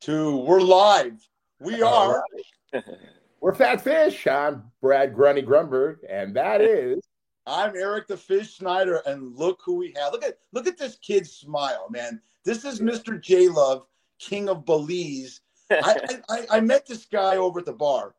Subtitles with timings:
[0.00, 0.38] two.
[0.38, 1.20] We're live.
[1.60, 2.24] We are.
[3.40, 4.26] We're Fat Fish.
[4.26, 7.00] I'm Brad Grunny Grunberg, and that is.
[7.46, 10.12] I'm Eric the Fish Snyder, and look who we have.
[10.12, 12.20] Look at look at this kid's smile, man.
[12.46, 13.22] This is Mr.
[13.22, 13.84] JLuv,
[14.18, 15.42] King of Belize.
[15.70, 15.96] I,
[16.30, 18.14] I, I met this guy over at the bar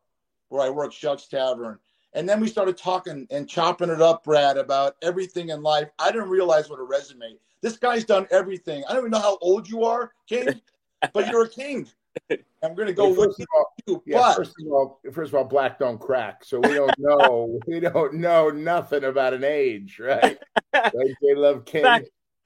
[0.50, 1.80] where I work, Shucks Tavern,
[2.14, 5.90] and then we started talking and chopping it up, Brad, about everything in life.
[5.98, 7.38] I didn't realize what a resume.
[7.62, 8.84] This guy's done everything.
[8.88, 10.62] I don't even know how old you are, King,
[11.14, 11.88] but you're a king.
[12.30, 14.04] I'm going to go Well, with first of all, you.
[14.06, 17.60] yeah, but first of all, first of all, black don't crack, so we don't know.
[17.68, 20.38] we don't know nothing about an age, right?
[20.74, 20.94] right?
[21.22, 22.06] They love King.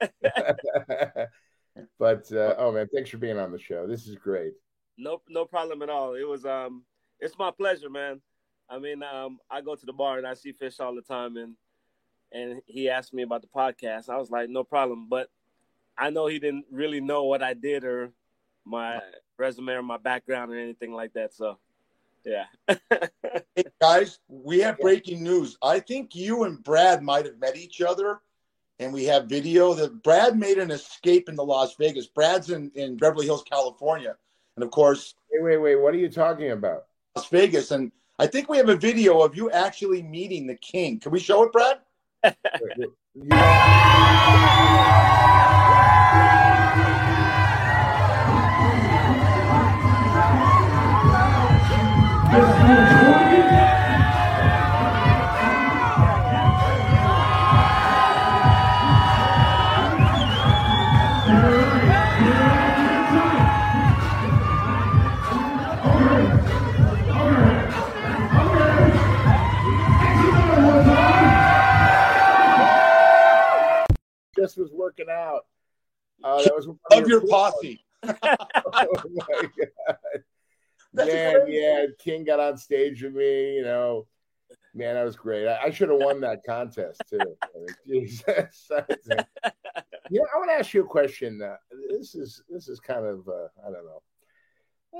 [1.98, 3.86] but uh, oh man, thanks for being on the show.
[3.86, 4.52] This is great.
[4.98, 6.14] No, no problem at all.
[6.14, 6.84] It was um,
[7.20, 8.20] it's my pleasure, man.
[8.68, 11.36] I mean, um, I go to the bar and I see Fish all the time,
[11.36, 11.54] and
[12.32, 14.08] and he asked me about the podcast.
[14.08, 15.28] I was like, no problem, but
[15.98, 18.10] I know he didn't really know what I did or
[18.66, 19.00] my uh,
[19.38, 21.32] resume or my background or anything like that.
[21.32, 21.58] So,
[22.24, 22.44] yeah.
[22.68, 25.56] hey, guys, we have breaking news.
[25.62, 28.20] I think you and Brad might have met each other,
[28.78, 32.06] and we have video that Brad made an escape into Las Vegas.
[32.06, 34.16] Brad's in, in Beverly Hills, California.
[34.56, 35.76] And of course, Wait, wait, wait.
[35.76, 36.86] What are you talking about?
[37.14, 37.70] Las Vegas.
[37.70, 40.98] And I think we have a video of you actually meeting the king.
[40.98, 41.80] Can we show it, Brad?
[74.98, 75.42] working out.
[76.24, 77.84] Uh, that was Of your cool posse.
[78.02, 79.96] Oh my god!
[80.92, 81.58] That's Man, crazy.
[81.58, 83.56] yeah, King got on stage with me.
[83.56, 84.06] You know,
[84.74, 85.46] man, that was great.
[85.46, 87.36] I, I should have won that contest too.
[87.86, 88.68] Jesus.
[88.70, 91.40] yeah, I want to ask you a question.
[91.42, 91.56] Uh,
[91.90, 94.02] this is this is kind of uh, I don't know.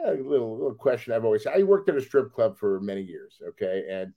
[0.05, 3.41] A little little question I've always I worked at a strip club for many years,
[3.49, 3.85] okay?
[3.91, 4.13] And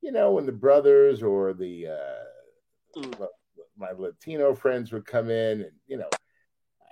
[0.00, 2.24] you know, when the brothers or the uh
[2.96, 3.28] Mm.
[3.82, 6.08] My Latino friends would come in and you know,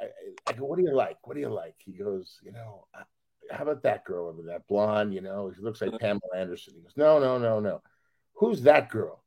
[0.01, 0.07] I,
[0.49, 1.17] I go, What do you like?
[1.27, 1.77] What do you like?
[1.79, 3.05] He goes, you know, "Uh,
[3.51, 6.75] how about that girl over there, that blonde, you know, she looks like Pamela Anderson.
[6.77, 7.83] He goes, No, no, no, no.
[8.35, 9.25] Who's that girl?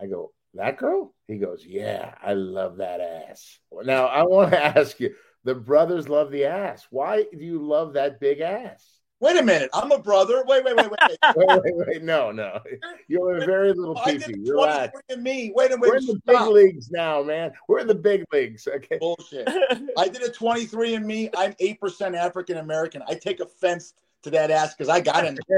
[0.00, 1.14] I go, That girl?
[1.28, 3.58] He goes, Yeah, I love that ass.
[3.84, 5.14] Now I want to ask you,
[5.44, 6.86] the brothers love the ass.
[6.90, 8.82] Why do you love that big ass?
[9.20, 9.70] Wait a minute.
[9.72, 10.44] I'm a brother.
[10.46, 10.98] Wait, wait, wait, wait.
[11.08, 11.18] wait.
[11.36, 12.02] Wait, wait, wait.
[12.02, 12.60] No, no.
[13.08, 14.92] you're a very little I pee Relax.
[14.92, 15.52] 23 and me.
[15.54, 15.88] Wait a minute.
[15.88, 17.52] We're in the big leagues now, man.
[17.68, 18.66] We're in the big leagues.
[18.66, 18.98] Okay.
[18.98, 19.48] Bullshit.
[19.98, 21.30] I did a 23 and me.
[21.36, 23.02] I'm 8% African American.
[23.08, 23.94] I take offense
[24.24, 25.38] to that ass because I got in.
[25.48, 25.54] We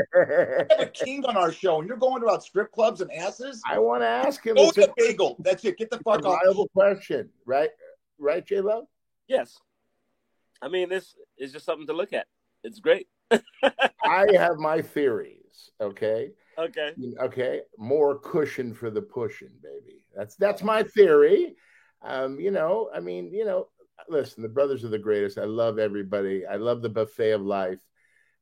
[0.70, 3.62] have a king on our show, and you're going about strip clubs and asses?
[3.68, 4.56] I want to ask him.
[4.56, 5.36] Go It's with a the bagel.
[5.40, 5.78] That's it.
[5.78, 6.40] Get the fuck off.
[6.42, 7.70] reliable question, right?
[8.18, 8.88] Right, J Lo?
[9.28, 9.58] yes.
[10.62, 12.26] I mean, this is just something to look at.
[12.64, 13.08] It's great.
[13.30, 15.70] I have my theories.
[15.80, 16.30] Okay.
[16.58, 16.92] Okay.
[17.20, 17.60] Okay.
[17.78, 20.04] More cushion for the pushing, baby.
[20.14, 21.54] That's that's my theory.
[22.02, 23.68] Um, you know, I mean, you know,
[24.08, 25.38] listen, the brothers are the greatest.
[25.38, 26.46] I love everybody.
[26.46, 27.78] I love the buffet of life.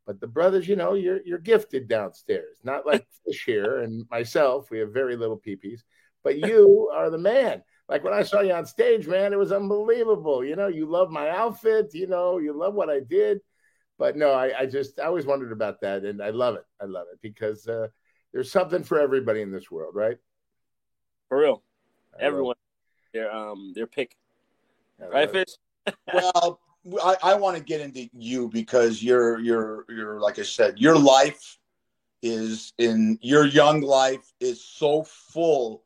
[0.06, 2.58] But the brothers, you know, you're you're gifted downstairs.
[2.62, 4.70] Not like Fish here and myself.
[4.70, 5.80] We have very little peepees.
[6.22, 7.62] But you are the man.
[7.88, 10.44] Like when I saw you on stage, man, it was unbelievable.
[10.44, 11.94] You know, you love my outfit.
[11.94, 13.40] You know, you love what I did.
[13.98, 16.64] But no, I, I just I always wondered about that, and I love it.
[16.80, 17.88] I love it because uh,
[18.32, 20.18] there's something for everybody in this world, right?
[21.28, 21.62] For real.
[22.18, 22.56] I Everyone,
[23.12, 24.16] their um, their pick.
[24.98, 25.30] Right.
[25.30, 25.54] Fish?
[26.12, 26.60] Well,
[27.02, 30.98] I, I want to get into you because you're you're you're like I said, your
[30.98, 31.58] life
[32.22, 35.84] is in your young life is so full.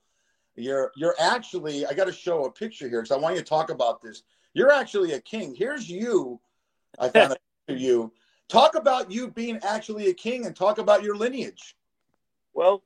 [0.56, 3.46] You're you're actually I got to show a picture here because I want you to
[3.46, 4.22] talk about this.
[4.54, 5.54] You're actually a king.
[5.54, 6.40] Here's you.
[6.98, 8.12] I found a picture of you.
[8.48, 11.76] Talk about you being actually a king and talk about your lineage.
[12.54, 12.82] Well,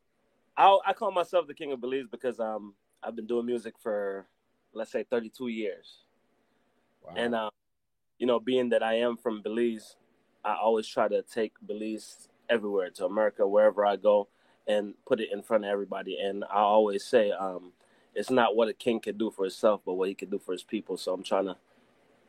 [0.56, 4.26] I I call myself the king of Belize because um I've been doing music for
[4.72, 5.98] let's say 32 years,
[7.02, 7.12] Wow.
[7.16, 7.50] and um,
[8.18, 9.96] you know, being that I am from Belize,
[10.44, 14.28] I always try to take Belize everywhere to America, wherever I go,
[14.66, 16.18] and put it in front of everybody.
[16.20, 17.72] And I always say, um,
[18.14, 20.52] it's not what a king can do for himself, but what he can do for
[20.52, 20.96] his people.
[20.96, 21.56] So I'm trying to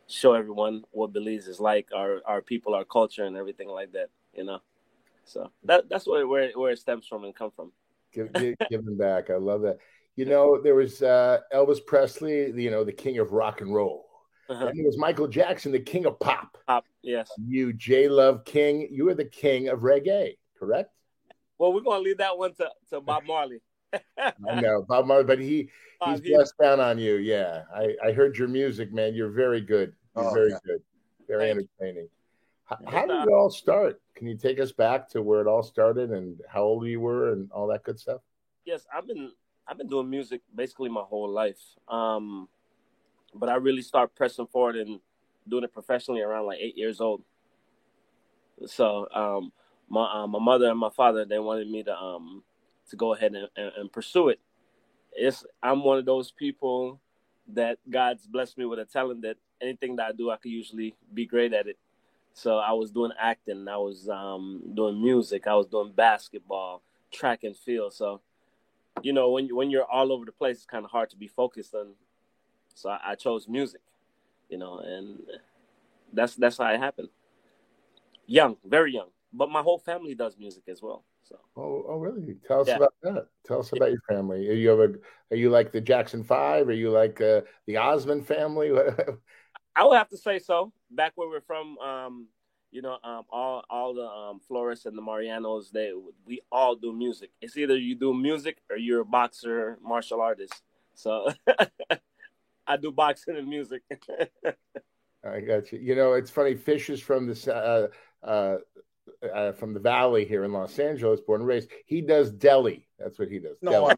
[0.08, 4.10] show everyone what Belize is like, our our people, our culture, and everything like that.
[4.34, 4.60] You know,
[5.26, 7.72] so that that's where where where it stems from and come from.
[8.14, 9.30] give, give, giving back.
[9.30, 9.78] I love that.
[10.16, 14.06] You know, there was uh, Elvis Presley, you know, the king of rock and roll.
[14.50, 14.68] Uh-huh.
[14.68, 16.58] And it was Michael Jackson, the king of pop.
[16.68, 17.30] Pop, yes.
[17.38, 20.92] You, JLuv King, you are the king of reggae, correct?
[21.58, 23.62] Well, we're gonna leave that one to, to Bob Marley.
[24.18, 25.70] I know Bob Marley, but he
[26.06, 27.16] he's blessed down on you.
[27.16, 29.14] Yeah, I, I heard your music, man.
[29.14, 29.94] You're very good.
[30.16, 30.58] You're oh, very yeah.
[30.66, 30.82] good.
[31.28, 32.10] Very Thank entertaining.
[32.66, 34.02] How, how did it all start?
[34.16, 37.34] Can you take us back to where it all started and how old you were
[37.34, 38.22] and all that good stuff?
[38.66, 39.32] Yes, I've been
[39.68, 41.60] I've been doing music basically my whole life.
[41.88, 42.48] Um,
[43.36, 45.00] but I really start pressing forward and
[45.48, 47.24] doing it professionally around like eight years old.
[48.66, 49.52] So um,
[49.90, 52.44] my uh, my mother and my father they wanted me to um,
[52.90, 54.40] to go ahead and, and, and pursue it.
[55.14, 57.00] It's I'm one of those people
[57.54, 60.96] that God's blessed me with a talent that anything that I do I could usually
[61.14, 61.78] be great at it.
[62.34, 66.82] So I was doing acting, I was um, doing music, I was doing basketball,
[67.12, 67.94] track and field.
[67.94, 68.22] So
[69.02, 71.18] you know when you, when you're all over the place, it's kind of hard to
[71.18, 71.94] be focused on
[72.74, 73.82] so I, I chose music,
[74.50, 75.20] you know, and
[76.12, 77.10] that's that's how it happened.
[78.26, 81.04] Young, very young, but my whole family does music as well.
[81.34, 81.40] So.
[81.62, 82.36] Oh, oh, really?
[82.48, 82.76] Tell us yeah.
[82.76, 83.28] about that.
[83.46, 84.48] Tell us about your family.
[84.50, 85.00] Are you ever?
[85.32, 86.68] Are you like the Jackson Five?
[86.68, 88.72] Are you like uh, the Osmond family?
[89.76, 90.72] I would have to say so.
[90.92, 92.28] Back where we're from, um,
[92.72, 95.92] you know, um, all all the um, Flores and the Marianos, they
[96.26, 97.32] we all do music.
[97.42, 100.62] It's either you do music or you're a boxer, martial artist.
[100.94, 101.32] So
[102.68, 103.82] I do boxing and music.
[105.26, 105.80] I got you.
[105.80, 106.56] You know, it's funny.
[106.56, 107.92] Fish is from the
[108.24, 108.58] uh, uh,
[109.34, 111.70] uh, from the Valley here in Los Angeles, born and raised.
[111.86, 112.88] He does deli.
[113.00, 113.58] That's what he does.
[113.62, 113.96] No, I,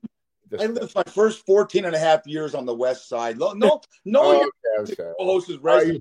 [0.59, 3.37] I, lived my first 14 and a half years on the West Side.
[3.37, 4.21] No, no, no.
[4.23, 4.49] oh,
[4.81, 5.11] okay, okay.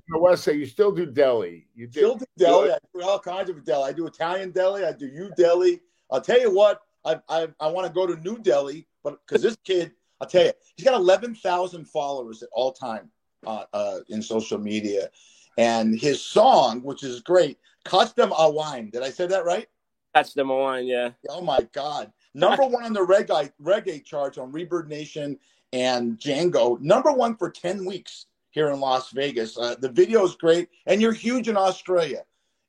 [0.07, 0.57] the West Side.
[0.57, 1.67] You still do deli.
[1.75, 2.71] You do, still do deli.
[2.71, 3.89] I do all kinds of deli.
[3.89, 4.85] I do Italian deli.
[4.85, 5.81] I do you deli.
[6.11, 6.81] I'll tell you what.
[7.03, 9.91] I I, I want to go to New Delhi, but because this kid
[10.21, 13.11] I'll tell you, he's got 11,000 followers at all time
[13.45, 15.09] uh, uh, in social media.
[15.57, 18.89] And his song, which is great, Custom a Wine.
[18.89, 19.67] Did I say that right?
[20.13, 21.11] Custom a Wine, yeah.
[21.29, 22.11] Oh my God.
[22.33, 25.39] Number one on the reggae, reggae charts on Rebirth Nation
[25.73, 26.79] and Django.
[26.81, 29.57] Number one for 10 weeks here in Las Vegas.
[29.57, 30.69] Uh, the video is great.
[30.85, 32.23] And you're huge in Australia.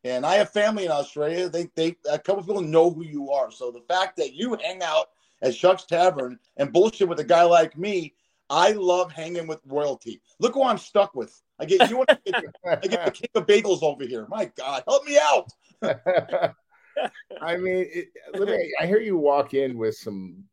[0.05, 1.49] And I have family in Australia.
[1.49, 3.51] They, they, a couple people know who you are.
[3.51, 5.07] So the fact that you hang out
[5.43, 8.15] at Shucks Tavern and bullshit with a guy like me.
[8.49, 10.21] I love hanging with royalty.
[10.39, 11.41] Look who I'm stuck with.
[11.59, 12.05] I get you.
[12.09, 14.27] I get, the king of bagels over here.
[14.29, 15.51] My God, help me out.
[17.43, 18.73] I mean, it, let me.
[18.81, 20.45] I hear you walk in with some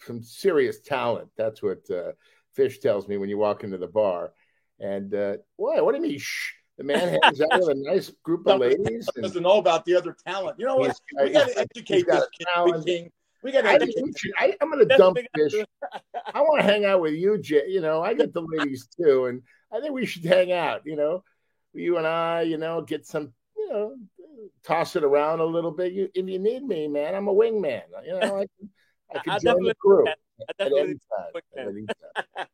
[0.00, 1.28] some serious talent.
[1.36, 2.12] That's what uh,
[2.54, 4.32] Fish tells me when you walk into the bar.
[4.80, 5.84] And uh, what?
[5.84, 6.18] What do you mean?
[6.18, 6.52] Shh.
[6.76, 9.08] The man hangs out with a nice group of ladies.
[9.16, 10.58] And, doesn't know about the other talent.
[10.60, 10.96] You know what?
[11.20, 13.10] We got to educate this kid, king.
[13.48, 13.64] We got.
[13.64, 13.78] I,
[14.38, 15.54] I, am going to dump fish.
[16.34, 17.62] I want to hang out with you, Jay.
[17.66, 19.40] You know, I got the ladies too, and
[19.72, 20.82] I think we should hang out.
[20.84, 21.24] You know,
[21.72, 22.42] you and I.
[22.42, 23.32] You know, get some.
[23.56, 23.96] You know,
[24.62, 25.94] toss it around a little bit.
[25.94, 27.84] You, if you need me, man, I'm a wingman.
[28.04, 28.70] You know, I can,
[29.14, 30.16] I can join the crew at
[30.60, 31.42] any time.
[31.56, 32.46] At any time.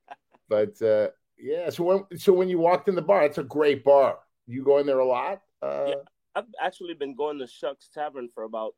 [0.49, 3.82] but uh, yeah, so when so when you walked in the bar, it's a great
[3.82, 4.20] bar.
[4.46, 5.41] You go in there a lot.
[5.61, 5.94] Uh, yeah,
[6.37, 8.76] I've actually been going to Shucks Tavern for about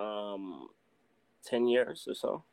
[0.00, 0.66] um
[1.46, 2.44] 10 years or so.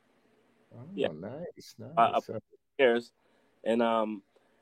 [0.76, 1.10] Oh, yeah.
[1.14, 1.76] Nice.
[1.78, 1.92] nice.
[1.98, 2.40] Uh,
[2.80, 3.12] years.
[3.64, 4.22] And um,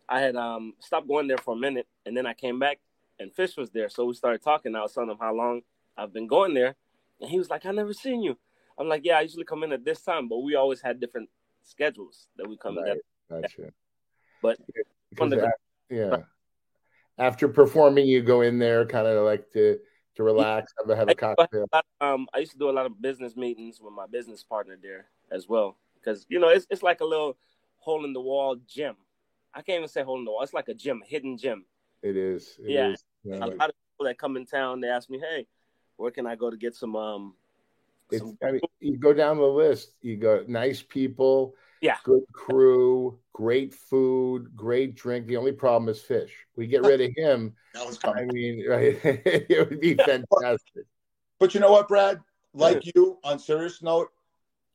[0.10, 2.80] I had um, stopped going there for a minute and then I came back
[3.19, 3.89] and Fish was there.
[3.89, 4.75] So we started talking.
[4.75, 5.62] I was telling him how long
[5.98, 6.76] I've been going there.
[7.19, 8.38] And he was like, I never seen you.
[8.78, 11.30] I'm like, yeah, I usually come in at this time, but we always had different
[11.64, 12.97] schedules that we come right.
[13.30, 13.42] in.
[13.42, 13.71] Gotcha.
[14.42, 14.57] But
[15.30, 15.52] yeah.
[15.90, 16.18] yeah.
[17.18, 19.80] After performing, you go in there kind of like to
[20.21, 21.68] to relax, have a, have a cocktail?
[21.99, 25.07] Um, I used to do a lot of business meetings with my business partner there
[25.31, 27.37] as well, because you know it's it's like a little
[27.78, 28.95] hole in the wall gym.
[29.54, 30.44] I can't even say hole in the wall.
[30.44, 31.66] It's like a gym, a hidden gym.
[32.01, 32.57] It is.
[32.59, 32.90] It yeah.
[32.92, 33.04] Is.
[33.23, 33.37] yeah.
[33.37, 35.47] A lot of people that come in town, they ask me, "Hey,
[35.97, 37.35] where can I go to get some um?"
[38.13, 39.94] Some I mean, you go down the list.
[40.01, 41.97] You go nice people yeah.
[42.04, 45.28] Good crew, great food, great drink.
[45.28, 46.31] The only problem is fish.
[46.56, 47.54] We get rid of him.
[47.73, 48.30] that was coming.
[48.30, 49.00] I mean, right?
[49.04, 50.85] it would be fantastic.
[51.40, 52.19] But you know what, Brad?
[52.54, 54.09] Like you, on serious note,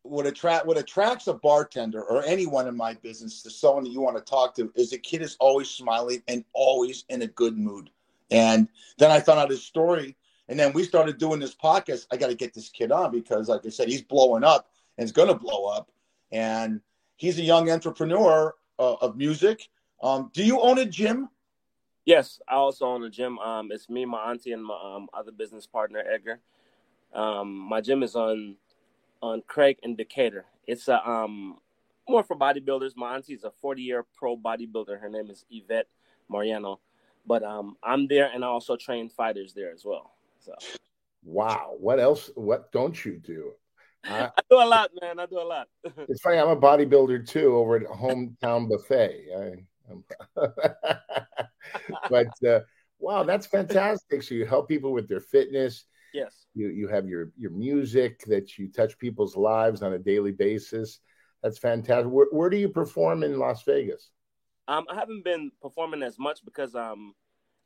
[0.03, 4.01] what attract what attracts a bartender or anyone in my business to someone that you
[4.01, 7.57] want to talk to is the kid is always smiling and always in a good
[7.57, 7.91] mood.
[8.31, 10.17] And then I found out his story,
[10.49, 12.07] and then we started doing this podcast.
[12.11, 15.05] I got to get this kid on because, like I said, he's blowing up and
[15.05, 15.91] it's going to blow up.
[16.33, 16.81] And
[17.17, 19.69] he's a young entrepreneur uh, of music.
[20.03, 21.29] Um, do you own a gym?
[22.05, 23.39] Yes, I also own a gym.
[23.39, 26.41] Um, it's me, my auntie, and my um, other business partner Edgar.
[27.13, 28.57] Um, my gym is on
[29.23, 30.45] on Craig and Decatur.
[30.67, 31.59] It's a um,
[32.09, 32.93] more for bodybuilders.
[32.97, 35.01] My auntie is a 40 year pro bodybuilder.
[35.01, 35.89] Her name is Yvette.
[36.29, 36.81] Mariano.
[37.27, 40.13] But um, I'm there, and I also train fighters there as well.
[40.41, 40.55] So.
[41.25, 42.31] Wow, what else?
[42.37, 43.53] What don't you do?
[44.05, 45.19] I, I do a lot, man.
[45.19, 45.69] I do a lot.
[46.09, 46.39] it's funny.
[46.39, 49.27] I'm a bodybuilder too over at Hometown Buffet.
[49.37, 49.65] I,
[52.11, 52.61] but uh,
[52.99, 54.23] wow, that's fantastic.
[54.23, 55.85] So you help people with their fitness.
[56.13, 56.47] Yes.
[56.55, 61.01] You you have your your music that you touch people's lives on a daily basis.
[61.43, 62.11] That's fantastic.
[62.11, 64.11] Where, where do you perform in Las Vegas?
[64.69, 67.15] Um, I haven't been performing as much because um,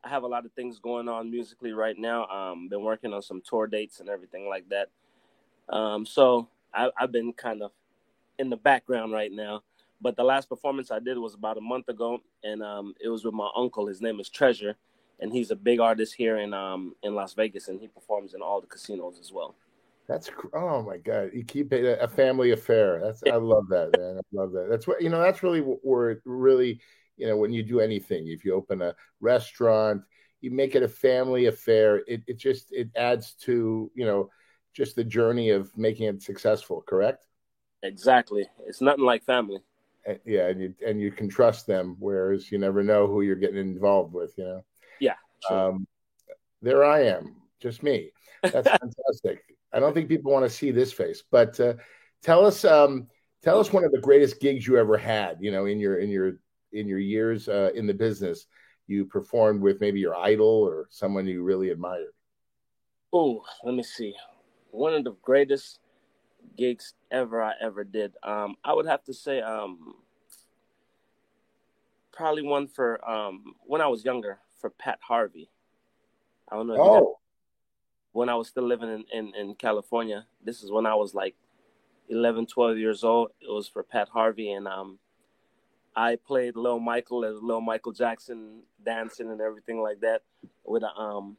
[0.04, 2.26] I have a lot of things going on musically right now.
[2.26, 4.88] Um, been working on some tour dates and everything like that.
[5.70, 7.72] Um, so I, I've been kind of
[8.38, 9.62] in the background right now.
[10.02, 13.24] But the last performance I did was about a month ago, and um, it was
[13.24, 13.86] with my uncle.
[13.86, 14.76] His name is Treasure,
[15.20, 18.40] and he's a big artist here in um, in Las Vegas, and he performs in
[18.40, 19.54] all the casinos as well.
[20.08, 21.30] That's oh my god!
[21.34, 22.98] You keep it a family affair.
[23.04, 24.16] That's I love that, man.
[24.18, 24.68] I love that.
[24.70, 25.20] That's what you know.
[25.20, 26.80] That's really where really
[27.18, 28.26] you know when you do anything.
[28.26, 30.02] If you open a restaurant,
[30.40, 31.98] you make it a family affair.
[32.08, 34.30] It it just it adds to you know
[34.72, 36.82] just the journey of making it successful.
[36.86, 37.26] Correct?
[37.82, 38.48] Exactly.
[38.66, 39.60] It's nothing like family.
[40.06, 43.36] And, yeah, and you and you can trust them, whereas you never know who you're
[43.36, 44.32] getting involved with.
[44.38, 44.64] You know.
[44.98, 45.14] Yeah.
[45.46, 45.68] Sure.
[45.68, 45.86] Um,
[46.62, 48.12] there I am, just me.
[48.42, 49.42] That's fantastic.
[49.72, 51.74] I don't think people want to see this face, but uh,
[52.22, 53.06] tell us, um,
[53.42, 55.38] tell us one of the greatest gigs you ever had.
[55.40, 56.38] You know, in your in your
[56.72, 58.46] in your years uh, in the business,
[58.86, 62.12] you performed with maybe your idol or someone you really admired.
[63.12, 64.14] Oh, let me see.
[64.70, 65.78] One of the greatest
[66.56, 68.14] gigs ever I ever did.
[68.22, 69.94] Um, I would have to say, um,
[72.12, 75.50] probably one for um, when I was younger for Pat Harvey.
[76.50, 76.76] I don't know.
[76.78, 77.18] oh.
[78.12, 81.36] when I was still living in, in, in California, this is when I was like
[82.08, 83.30] 11, 12 years old.
[83.40, 84.98] It was for Pat Harvey, and um,
[85.94, 90.22] I played Lil Michael as Lil Michael Jackson, dancing and everything like that
[90.64, 91.36] with a, um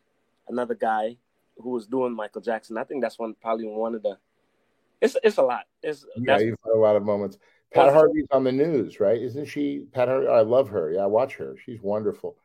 [0.47, 1.17] another guy
[1.61, 2.77] who was doing Michael Jackson.
[2.77, 4.17] I think that's one probably one of the.
[4.99, 5.65] It's it's a lot.
[5.81, 7.37] It's yeah, you've had a lot of moments.
[7.73, 9.21] Pat Harvey's on the news, right?
[9.21, 9.85] Isn't she?
[9.93, 10.27] Pat Harvey.
[10.27, 10.91] I love her.
[10.91, 11.55] Yeah, I watch her.
[11.65, 12.35] She's wonderful.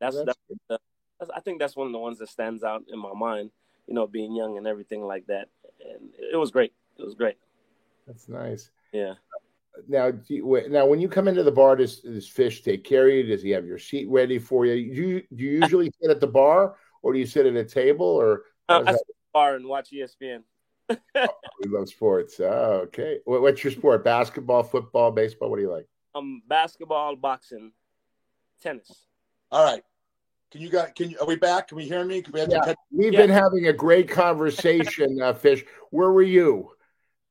[0.00, 0.82] That's, that's, that's,
[1.18, 3.50] that's, I think that's one of the ones that stands out in my mind.
[3.86, 5.48] You know, being young and everything like that,
[5.84, 6.72] and it was great.
[6.98, 7.36] It was great.
[8.06, 8.70] That's nice.
[8.92, 9.14] Yeah.
[9.88, 13.14] Now, you, now, when you come into the bar, does, does Fish take care of
[13.14, 13.22] you?
[13.22, 14.94] Does he have your seat ready for you?
[14.94, 17.64] Do you, do you usually sit at the bar, or do you sit at a
[17.64, 20.42] table, or uh, I sit at the bar and watch ESPN.
[20.90, 21.28] oh,
[21.62, 22.40] we love sports.
[22.40, 23.18] Oh, okay.
[23.24, 24.04] What, what's your sport?
[24.04, 25.50] Basketball, football, baseball?
[25.50, 25.86] What do you like?
[26.14, 27.72] Um, basketball, boxing,
[28.62, 29.06] tennis.
[29.52, 29.82] All right.
[30.50, 30.90] Can you guys?
[30.96, 31.18] Can you?
[31.20, 31.68] Are we back?
[31.68, 32.22] Can we hear me?
[32.22, 33.20] Can we yeah, catch- we've yeah.
[33.20, 35.64] been having a great conversation, uh, Fish.
[35.90, 36.72] Where were you?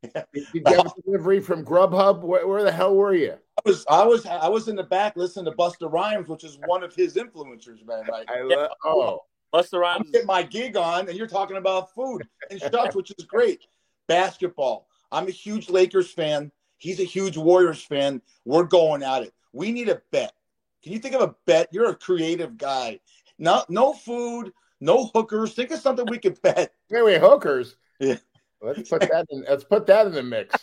[0.02, 2.22] Did you get a delivery from Grubhub?
[2.22, 3.34] Where, where, the hell were you?
[3.34, 6.58] I was, I was, I was in the back listening to Busta Rhymes, which is
[6.68, 8.06] one of his influencers, man.
[8.10, 8.70] Like, I love.
[8.86, 9.20] Oh,
[9.54, 10.10] Busta Rhymes.
[10.12, 13.62] Get my gig on, and you're talking about food and stuff, which is great.
[14.08, 14.88] Basketball.
[15.12, 16.52] I'm a huge Lakers fan.
[16.78, 18.22] He's a huge Warriors fan.
[18.46, 19.34] We're going at it.
[19.52, 20.34] We need a bet.
[20.84, 21.68] Can you think of a bet?
[21.72, 23.00] You're a creative guy.
[23.38, 25.54] No, no food, no hookers.
[25.54, 26.74] Think of something we could bet.
[26.90, 27.76] Wait, wait, hookers.
[28.00, 28.18] Yeah.
[28.62, 29.46] Let's put that in.
[29.48, 30.56] Let's put that in the mix.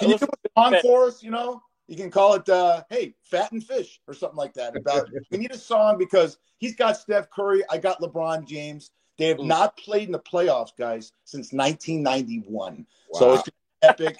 [0.00, 1.22] Can you do a song for us?
[1.22, 4.76] You know, you can call it uh, "Hey, Fat and Fish" or something like that.
[4.76, 7.64] About we need a song because he's got Steph Curry.
[7.70, 8.90] I got LeBron James.
[9.16, 9.46] They have mm.
[9.46, 12.86] not played in the playoffs, guys, since 1991.
[13.10, 13.18] Wow.
[13.18, 13.48] So it's
[13.82, 14.18] epic.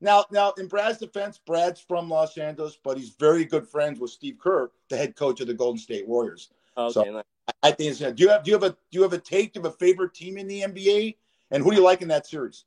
[0.00, 4.10] Now, now in Brad's defense, Brad's from Los Angeles, but he's very good friends with
[4.10, 6.50] Steve Kerr, the head coach of the Golden State Warriors.
[6.76, 7.24] Okay, so nice.
[7.62, 9.54] I think it's, do you have do you have a do you have a take?
[9.54, 11.16] Do you have a favorite team in the NBA?
[11.50, 12.64] And who do you like in that series?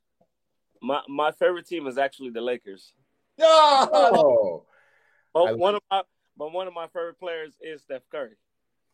[0.81, 2.93] My my favorite team is actually the Lakers.
[3.41, 4.65] Oh,
[5.33, 6.01] but one of my
[6.37, 8.35] but one of my favorite players is Steph Curry.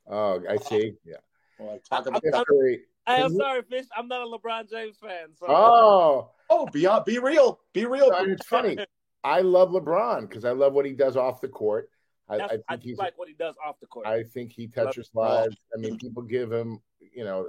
[0.07, 0.93] Oh, I see.
[1.05, 1.15] Yeah.
[1.59, 2.81] Well, talk about Steph Curry.
[3.07, 3.85] I am sorry, Fish.
[3.95, 5.27] I'm not a LeBron James fan.
[5.39, 5.45] So.
[5.47, 8.11] Oh, oh, be be real, be real.
[8.11, 8.77] It's funny.
[9.23, 11.89] I love LeBron because I love what he does off the court.
[12.29, 14.07] I, I, think I he's like what he does off the court.
[14.07, 15.55] I think he touches lives.
[15.75, 17.47] I mean, people give him, you know,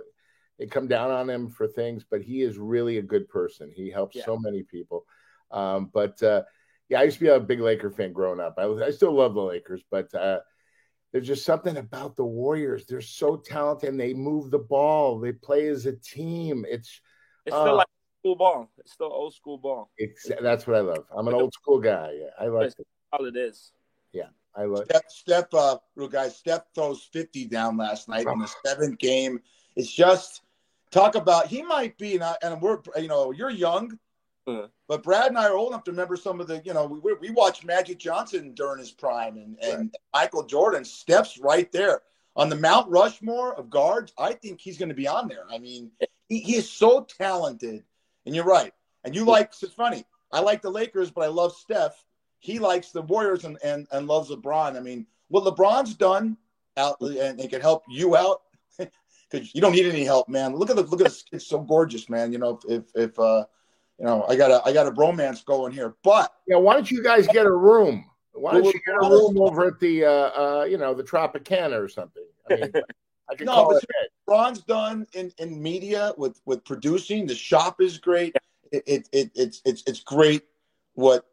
[0.59, 3.71] they come down on him for things, but he is really a good person.
[3.75, 4.25] He helps yeah.
[4.25, 5.05] so many people.
[5.51, 6.43] Um, but uh,
[6.89, 8.55] yeah, I used to be a big Laker fan growing up.
[8.59, 10.41] I, I still love the Lakers, but uh,
[11.13, 12.87] there's just something about the Warriors.
[12.87, 15.19] They're so talented and they move the ball.
[15.19, 16.65] They play as a team.
[16.69, 17.01] It's
[17.45, 17.87] it's uh, still like
[18.21, 18.71] school ball.
[18.79, 19.91] It's still old school ball.
[19.99, 21.05] It's, that's what I love.
[21.17, 22.13] I'm an old school guy.
[22.21, 22.87] Yeah, I like it.
[23.13, 23.73] All it is.
[24.13, 24.85] Yeah, I love.
[24.85, 26.37] Step, Steph, uh, real guys.
[26.37, 29.41] Steph throws 50 down last night in the seventh game.
[29.77, 30.43] It's just
[30.91, 33.99] talk about he might be and, I, and we're you know you're young
[34.89, 37.15] But Brad and I are old enough to remember some of the, you know, we
[37.15, 39.91] we watched Magic Johnson during his prime and, and right.
[40.15, 40.85] Michael Jordan.
[40.85, 42.03] Steph's right there
[42.37, 44.13] on the Mount Rushmore of guards.
[44.19, 45.45] I think he's going to be on there.
[45.51, 45.91] I mean,
[46.29, 47.83] he, he is so talented.
[48.25, 48.73] And you're right.
[49.05, 50.05] And you like, it's funny.
[50.33, 52.05] I like the Lakers, but I love Steph.
[52.41, 54.77] He likes the Warriors and, and, and loves LeBron.
[54.77, 56.37] I mean, what LeBron's done
[56.77, 58.43] out and it can help you out
[58.79, 60.55] because you don't need any help, man.
[60.55, 61.25] Look at the look at this.
[61.33, 62.33] It's so gorgeous, man.
[62.33, 63.45] You know, if if uh,
[63.99, 65.95] you know, I got a I got a bromance going here.
[66.03, 68.05] But yeah, why don't you guys get a room?
[68.33, 71.83] Why don't you get a room over at the uh, uh you know the Tropicana
[71.83, 72.25] or something?
[72.51, 72.73] I mean,
[73.31, 73.85] I could no, but
[74.29, 77.27] Ron's done in in media with with producing.
[77.27, 78.37] The shop is great.
[78.73, 80.43] It, it, it it's it's it's great
[80.97, 81.27] what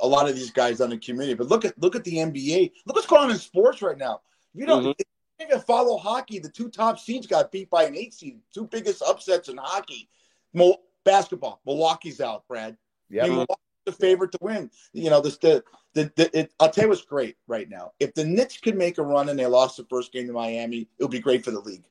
[0.00, 1.34] a lot of these guys on the community.
[1.34, 2.72] But look at look at the NBA.
[2.86, 4.20] Look what's going on in sports right now.
[4.54, 4.90] You know, mm-hmm.
[5.38, 8.40] if you follow hockey, the two top seeds got beat by an eight seed.
[8.52, 10.08] Two biggest upsets in hockey.
[10.54, 12.76] Mo- basketball, Milwaukee's out, Brad.
[13.08, 13.46] Yeah, mean,
[13.86, 14.70] the favorite to win.
[14.92, 15.62] You know, this the
[15.94, 17.92] the, the it, I'll tell you what's great right now.
[17.98, 20.88] If the Knicks could make a run and they lost the first game to Miami,
[20.98, 21.84] it would be great for the league.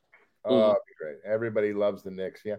[0.46, 0.74] Oh, mm-hmm.
[1.04, 1.18] great!
[1.26, 2.56] Everybody loves the Knicks, yeah.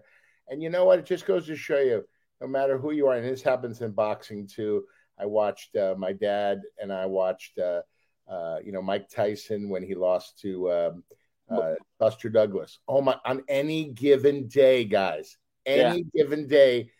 [0.48, 0.98] And you know what?
[0.98, 2.04] It just goes to show you,
[2.40, 4.84] no matter who you are, and this happens in boxing too.
[5.18, 7.82] I watched uh, my dad and I watched, uh,
[8.28, 11.04] uh, you know, Mike Tyson when he lost to um,
[11.50, 12.78] uh, Buster Douglas.
[12.88, 13.16] Oh my!
[13.24, 15.36] On any given day, guys,
[15.66, 16.22] any yeah.
[16.22, 16.90] given day,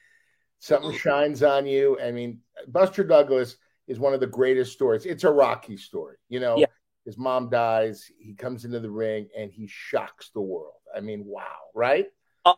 [0.58, 1.98] something shines on you.
[2.00, 3.56] I mean, Buster Douglas
[3.88, 5.06] is one of the greatest stories.
[5.06, 6.56] It's a Rocky story, you know.
[6.56, 6.66] Yeah.
[7.04, 8.10] His mom dies.
[8.18, 10.74] He comes into the ring and he shocks the world.
[10.94, 12.06] I mean, wow, right?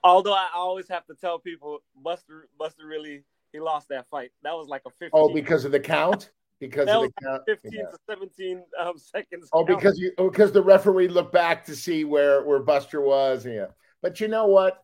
[0.05, 4.31] Although I always have to tell people, Buster, Buster really he lost that fight.
[4.43, 5.11] That was like a 15.
[5.13, 6.31] Oh, because of the count.
[6.59, 7.43] Because of the count.
[7.47, 7.83] 15 yeah.
[7.83, 9.49] to 17 um, seconds.
[9.53, 9.79] Oh, count.
[9.79, 13.45] because you because the referee looked back to see where where Buster was.
[13.45, 13.67] Yeah,
[14.01, 14.83] but you know what?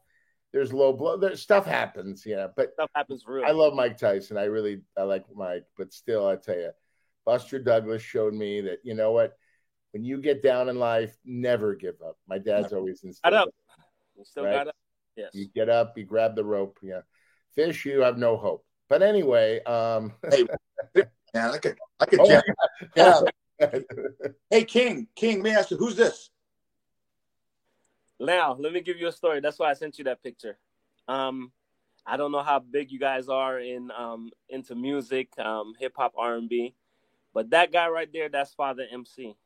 [0.53, 1.17] There's low blow.
[1.17, 2.25] There's stuff happens.
[2.25, 3.25] Yeah, but stuff happens.
[3.27, 3.45] Really.
[3.45, 4.39] I love Mike Tyson.
[4.39, 6.71] I really I like Mike, but still, I tell you,
[7.27, 9.37] Buster Douglas showed me that you know what.
[9.93, 12.19] When you get down in life, never give up.
[12.29, 12.77] My dad's never.
[12.77, 13.33] always instilled.
[13.33, 13.49] Got up.
[14.19, 14.53] You still right?
[14.53, 14.77] got up.
[15.17, 15.31] Yes.
[15.33, 16.79] You get up, you grab the rope.
[16.83, 17.01] Yeah.
[17.55, 18.65] Fish, you have no hope.
[18.89, 20.47] But anyway, um hey,
[21.35, 22.41] man, I could I could oh,
[22.95, 23.21] yeah.
[23.61, 23.79] yeah.
[24.51, 26.31] hey King, King, may I ask you who's this?
[28.21, 29.41] Now, let me give you a story.
[29.41, 30.59] That's why I sent you that picture.
[31.07, 31.53] Um,
[32.07, 36.15] I don't know how big you guys are in um, into music, um, hip hop,
[36.17, 36.75] R and B,
[37.35, 39.37] but that guy right there, that's Father MC.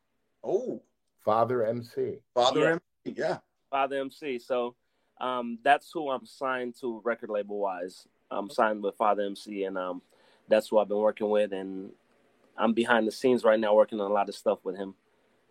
[0.45, 0.83] Oh,
[1.25, 2.19] Father MC.
[2.35, 2.79] Father yeah.
[3.07, 3.39] MC, yeah.
[3.71, 4.39] Father MC.
[4.39, 4.77] So
[5.21, 8.07] um, that's who I'm signed to record label wise.
[8.31, 10.03] I'm signed with Father MC, and um,
[10.49, 11.91] that's who I've been working with, and
[12.57, 14.95] I'm behind the scenes right now working on a lot of stuff with him.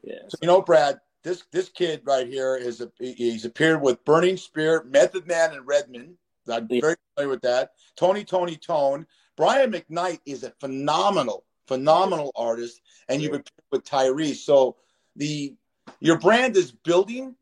[0.03, 0.19] Yeah.
[0.29, 4.37] So, you know, Brad, this this kid right here is a, he's appeared with Burning
[4.37, 6.17] Spear, Method Man, and Redman.
[6.51, 6.81] I'm yeah.
[6.81, 7.71] very familiar with that.
[7.95, 9.05] Tony Toni Toné.
[9.37, 14.37] Brian McKnight is a phenomenal, phenomenal artist, and you've appeared with Tyrese.
[14.37, 14.75] So
[15.15, 15.55] the
[15.99, 17.35] your brand is building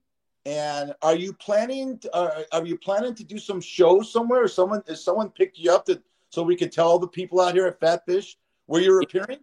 [0.45, 1.99] and are you planning?
[1.99, 4.43] To, uh, are you planning to do some shows somewhere?
[4.43, 7.53] Or someone is someone picked you up to so we can tell the people out
[7.53, 9.39] here at Fat Fish where you're appearing?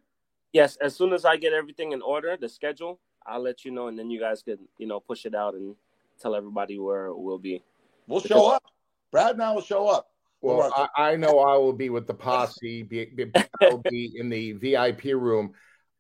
[0.53, 3.89] Yes, as soon as I get everything in order, the schedule, I'll let you know,
[3.89, 5.75] and then you guys could you know push it out and
[6.21, 7.63] tell everybody where we'll be.
[8.07, 8.63] We'll show up.
[9.11, 10.09] Brad and I will show up.
[10.43, 12.83] Well, I, I, know I will be with the posse.
[12.83, 15.53] Be, be, I'll be in the VIP room.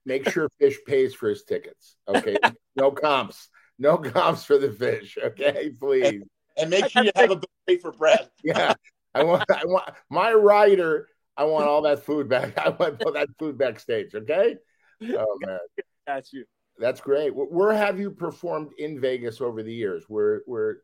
[0.04, 1.96] Make sure Fish pays for his tickets.
[2.06, 2.36] Okay,
[2.76, 3.48] no comps.
[3.78, 5.70] No comps for the fish, okay?
[5.78, 6.06] Please.
[6.06, 6.24] And,
[6.56, 8.28] and make sure you have a buffet for Brad.
[8.44, 8.74] yeah.
[9.14, 12.58] I want I want my rider, I want all that food back.
[12.64, 14.56] I want all that food backstage, okay?
[15.02, 15.58] Oh man.
[16.06, 16.44] Got you.
[16.78, 17.32] That's great.
[17.34, 20.04] Where have you performed in Vegas over the years?
[20.08, 20.78] Where where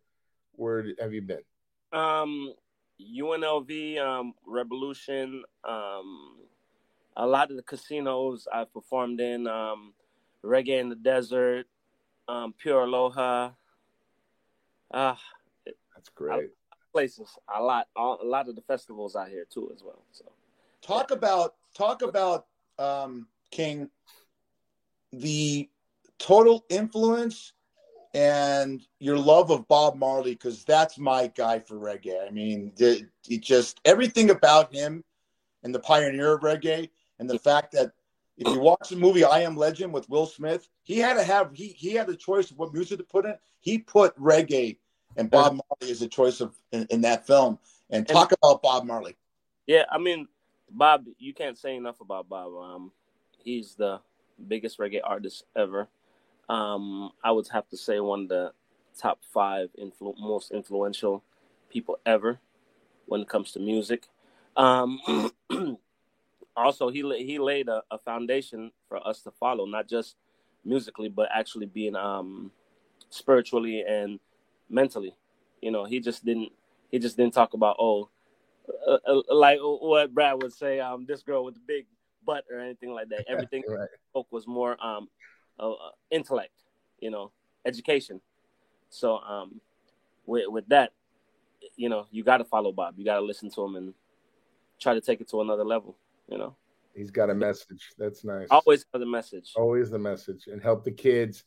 [0.53, 1.43] where have you been?
[1.93, 2.55] Um
[3.01, 6.37] UNLV, um, Revolution, um,
[7.17, 9.95] a lot of the casinos I've performed in, um,
[10.45, 11.67] Reggae in the Desert,
[12.29, 13.51] um, Pure Aloha.
[14.91, 15.15] Uh,
[15.95, 16.51] That's great.
[16.93, 20.03] Places a lot, a lot of the festivals out here too as well.
[20.13, 20.27] So,
[20.83, 22.47] talk about talk about
[22.79, 23.89] um, King,
[25.11, 25.71] the
[26.23, 27.53] total influence
[28.15, 32.27] and your love of Bob Marley because that's my guy for reggae.
[32.27, 35.03] I mean, it, it just everything about him
[35.65, 37.93] and the pioneer of reggae and the fact that
[38.39, 41.51] if you watch the movie I Am Legend with Will Smith, he had to have
[41.53, 43.35] he he had a choice of what music to put in.
[43.61, 44.79] He put reggae
[45.17, 47.59] and Bob Marley as a choice of in, in that film.
[47.91, 49.17] And talk and, about Bob Marley.
[49.67, 50.29] Yeah, I mean,
[50.71, 52.55] Bob, you can't say enough about Bob.
[52.55, 52.93] Um,
[53.45, 54.01] he's the
[54.49, 55.89] biggest reggae artist ever.
[56.49, 58.53] Um, I would have to say one of the
[58.99, 61.23] top five influ- most influential
[61.71, 62.41] people ever
[63.07, 64.09] when it comes to music.
[64.57, 65.31] Um,
[66.57, 70.17] also, he he laid a, a, foundation for us to follow, not just
[70.65, 72.51] musically, but actually being um,
[73.09, 74.21] spiritually and
[74.69, 75.15] mentally.
[75.61, 76.53] You know, he just didn't
[76.91, 78.11] he just didn't talk about oh,
[78.87, 81.87] uh, uh, like what Brad would say, um, this girl with the big
[82.25, 83.25] butt or anything like that.
[83.29, 83.89] Everything right.
[84.11, 85.09] spoke was more um,
[85.71, 86.63] uh, intellect,
[86.99, 87.31] you know,
[87.65, 88.21] education.
[88.91, 89.61] So um,
[90.27, 90.93] with with that,
[91.77, 92.95] you know, you got to follow Bob.
[92.97, 93.95] You got to listen to him and
[94.81, 95.97] try to take it to another level.
[96.29, 96.57] You know,
[96.95, 97.93] he's got a message.
[97.99, 98.49] That's nice.
[98.51, 99.53] Always the message.
[99.57, 101.45] Always the message, and help the kids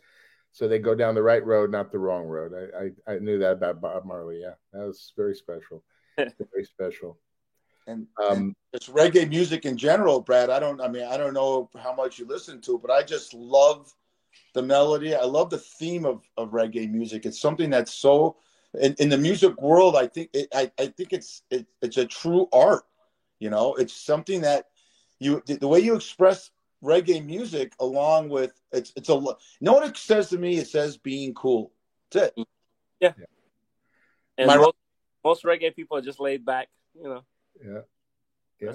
[0.56, 2.54] so they go down the right road, not the wrong road.
[2.56, 4.40] I I, I knew that about Bob Marley.
[4.40, 5.84] Yeah, that was very special.
[6.18, 7.20] very special.
[7.88, 10.50] And, um, and it's reggae music in general, Brad.
[10.50, 10.80] I don't.
[10.80, 13.94] I mean, I don't know how much you listen to, but I just love
[14.54, 15.16] the melody.
[15.16, 17.26] I love the theme of, of reggae music.
[17.26, 18.38] It's something that's so
[18.80, 19.96] in, in the music world.
[19.96, 22.84] I think it, I, I think it's it, it's a true art.
[23.40, 24.68] You know, it's something that
[25.20, 26.52] you the way you express
[26.84, 30.58] reggae music along with it's it's a you know what it says to me.
[30.58, 31.72] It says being cool.
[32.12, 32.48] That's it.
[33.00, 33.14] Yeah.
[33.18, 33.26] yeah.
[34.38, 34.76] And most,
[35.24, 36.70] most reggae people are just laid back.
[36.96, 37.22] You know.
[37.64, 37.82] Yeah.
[38.62, 38.74] Yeah.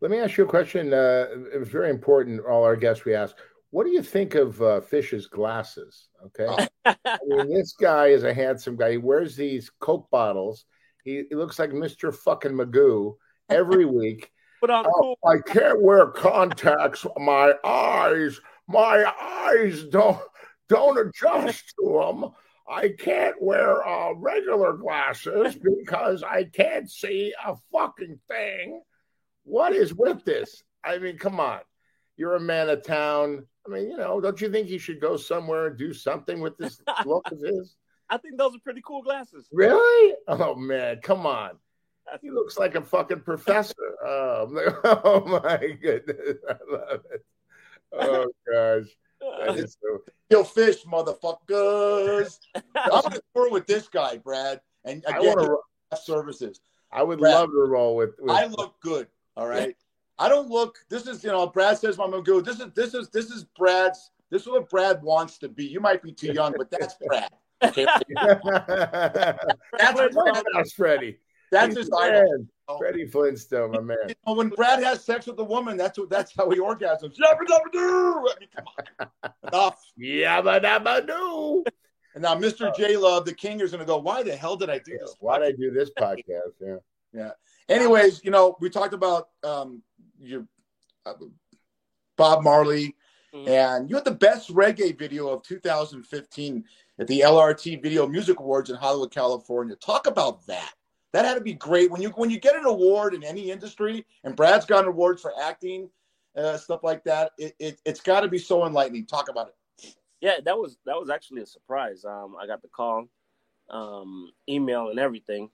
[0.00, 0.92] Let me ask you a question.
[0.92, 2.44] Uh, it was very important.
[2.44, 3.36] All our guests we ask,
[3.74, 6.06] what do you think of uh, Fish's glasses?
[6.26, 8.92] Okay, I mean, this guy is a handsome guy.
[8.92, 10.64] He wears these Coke bottles.
[11.02, 13.16] He, he looks like Mister Fucking Magoo
[13.50, 14.30] every week.
[14.60, 17.04] But on oh, I can't wear contacts.
[17.16, 20.22] My eyes, my eyes don't
[20.68, 22.30] don't adjust to them.
[22.68, 28.82] I can't wear uh, regular glasses because I can't see a fucking thing.
[29.42, 30.62] What is with this?
[30.84, 31.58] I mean, come on.
[32.16, 33.46] You're a man of town.
[33.66, 36.56] I mean, you know, don't you think he should go somewhere and do something with
[36.58, 37.76] this look of his?
[38.10, 39.48] I think those are pretty cool glasses.
[39.52, 40.14] Really?
[40.28, 41.52] Oh man, come on.
[42.20, 43.74] He looks like a fucking professor.
[44.04, 46.38] Oh, oh my goodness.
[46.48, 47.24] I love it.
[47.92, 48.86] Oh gosh.
[49.20, 50.02] So...
[50.30, 52.38] Kill fish, motherfuckers.
[52.54, 52.62] I'm
[53.02, 54.60] gonna tour with this guy, Brad.
[54.84, 55.56] And again, I wanna...
[56.02, 56.60] services.
[56.92, 59.08] I would Brad, love to roll with, with I look good.
[59.36, 59.74] All right.
[60.18, 60.78] I don't look.
[60.88, 61.46] This is you know.
[61.46, 62.44] Brad says I'm good.
[62.44, 64.10] This is this is this is Brad's.
[64.30, 65.64] This is what Brad wants to be.
[65.64, 67.30] You might be too young, but that's Brad.
[67.60, 67.74] that's,
[68.12, 69.38] Brad.
[70.52, 71.18] that's Freddie.
[71.50, 72.46] That's He's his idol.
[72.78, 73.96] Freddie Flintstone, my man.
[74.08, 77.16] You know, when Brad has sex with a woman, that's what that's how he orgasms.
[77.16, 78.28] Yabba dabba doo.
[78.28, 78.64] I mean, come
[79.22, 79.32] on.
[79.48, 79.80] Enough.
[80.00, 81.64] Yabba dabba doo.
[82.14, 82.74] And now Mr.
[82.74, 83.98] JLuv, the king, is going to go.
[83.98, 85.16] Why the hell did I do yeah, this?
[85.18, 86.54] Why did I do this podcast?
[86.60, 86.76] Yeah.
[87.12, 87.30] Yeah.
[87.68, 89.82] Anyways, you know, we talked about um,
[90.26, 90.46] your
[91.06, 91.14] uh,
[92.16, 92.94] Bob Marley,
[93.34, 93.48] mm-hmm.
[93.48, 96.64] and you had the best reggae video of 2015
[96.98, 99.76] at the LRT Video Music Awards in Hollywood, California.
[99.76, 100.72] Talk about that.
[101.12, 104.04] That had to be great when you when you get an award in any industry,
[104.24, 105.88] and Brad's gotten awards for acting,
[106.36, 107.32] uh, stuff like that.
[107.38, 109.06] It, it it's got to be so enlightening.
[109.06, 109.94] Talk about it.
[110.20, 112.04] Yeah, that was that was actually a surprise.
[112.04, 113.06] Um, I got the call,
[113.70, 115.50] um, email, and everything,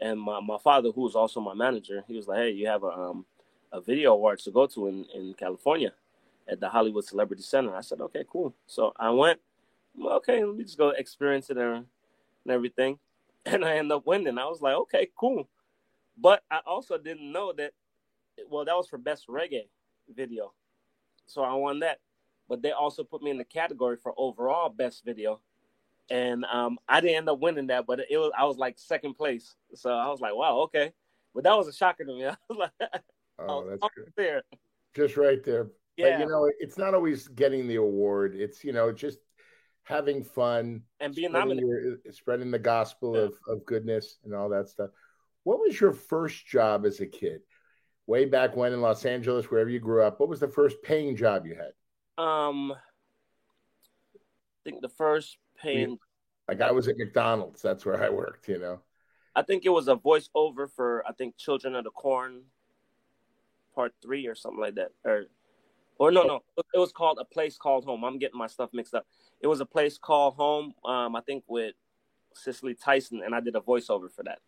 [0.00, 2.82] and my, my father, who was also my manager, he was like, "Hey, you have
[2.82, 3.26] a um,
[3.72, 5.92] a video awards to go to in, in California
[6.48, 9.40] at the Hollywood Celebrity Center." I said, "Okay, cool." So I went.
[10.02, 11.86] Okay, let me just go experience it and,
[12.44, 12.98] and everything,
[13.46, 14.38] and I ended up winning.
[14.38, 15.48] I was like, "Okay, cool,"
[16.16, 17.72] but I also didn't know that.
[18.50, 19.68] Well, that was for best reggae
[20.14, 20.52] video,
[21.26, 21.98] so I won that.
[22.48, 25.40] But they also put me in the category for overall best video,
[26.10, 29.14] and um, I didn't end up winning that, but it was I was like second
[29.14, 29.54] place.
[29.74, 30.92] So I was like, wow, okay.
[31.34, 32.26] But that was a shocker to me.
[32.26, 33.02] I was like,
[33.48, 34.12] oh, that's good.
[34.16, 34.42] There,
[34.94, 35.68] just right there.
[35.96, 38.34] Yeah, but, you know, it's not always getting the award.
[38.34, 39.18] It's you know just
[39.84, 43.22] having fun and being nominated, your, spreading the gospel yeah.
[43.22, 44.90] of of goodness and all that stuff.
[45.44, 47.40] What was your first job as a kid?
[48.06, 51.16] Way back when in Los Angeles, wherever you grew up, what was the first paying
[51.16, 52.22] job you had?
[52.22, 52.76] Um, I
[54.64, 55.98] think the first paying.
[56.48, 57.62] Like I was at McDonald's.
[57.62, 58.48] That's where I worked.
[58.48, 58.80] You know.
[59.34, 62.42] I think it was a voiceover for I think Children of the Corn,
[63.74, 65.26] Part Three or something like that, or
[65.98, 68.04] or no, no, it was called a place called home.
[68.04, 69.06] I'm getting my stuff mixed up.
[69.40, 70.74] It was a place called home.
[70.84, 71.74] Um, I think with
[72.34, 74.38] Cicely Tyson, and I did a voiceover for that.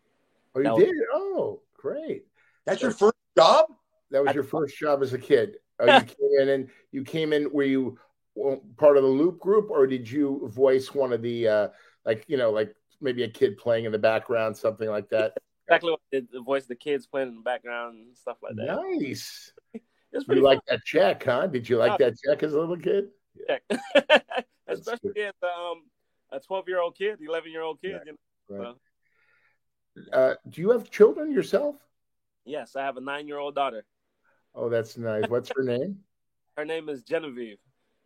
[0.55, 0.87] Oh, you that did?
[0.87, 1.07] Was...
[1.13, 2.25] Oh, great!
[2.65, 3.67] That's your first job.
[4.11, 5.57] That was your first job as a kid.
[5.79, 7.51] Oh, you came in and you came in.
[7.51, 7.97] Were you
[8.77, 11.67] part of the loop group or did you voice one of the uh
[12.05, 15.33] like you know like maybe a kid playing in the background something like that
[15.67, 18.55] exactly what the, the voice of the kids playing in the background and stuff like
[18.55, 22.77] that nice you like that check huh did you like that check as a little
[22.77, 23.09] kid
[23.49, 23.57] yeah.
[24.67, 25.83] especially as um,
[26.31, 27.99] a 12 year old kid 11 year old kid yeah.
[28.05, 28.75] you know?
[29.95, 30.13] right.
[30.13, 31.75] uh, do you have children yourself
[32.45, 33.83] Yes, I have a nine-year-old daughter.
[34.53, 35.27] Oh, that's nice.
[35.27, 35.97] What's her name?
[36.57, 37.57] Her name is Genevieve.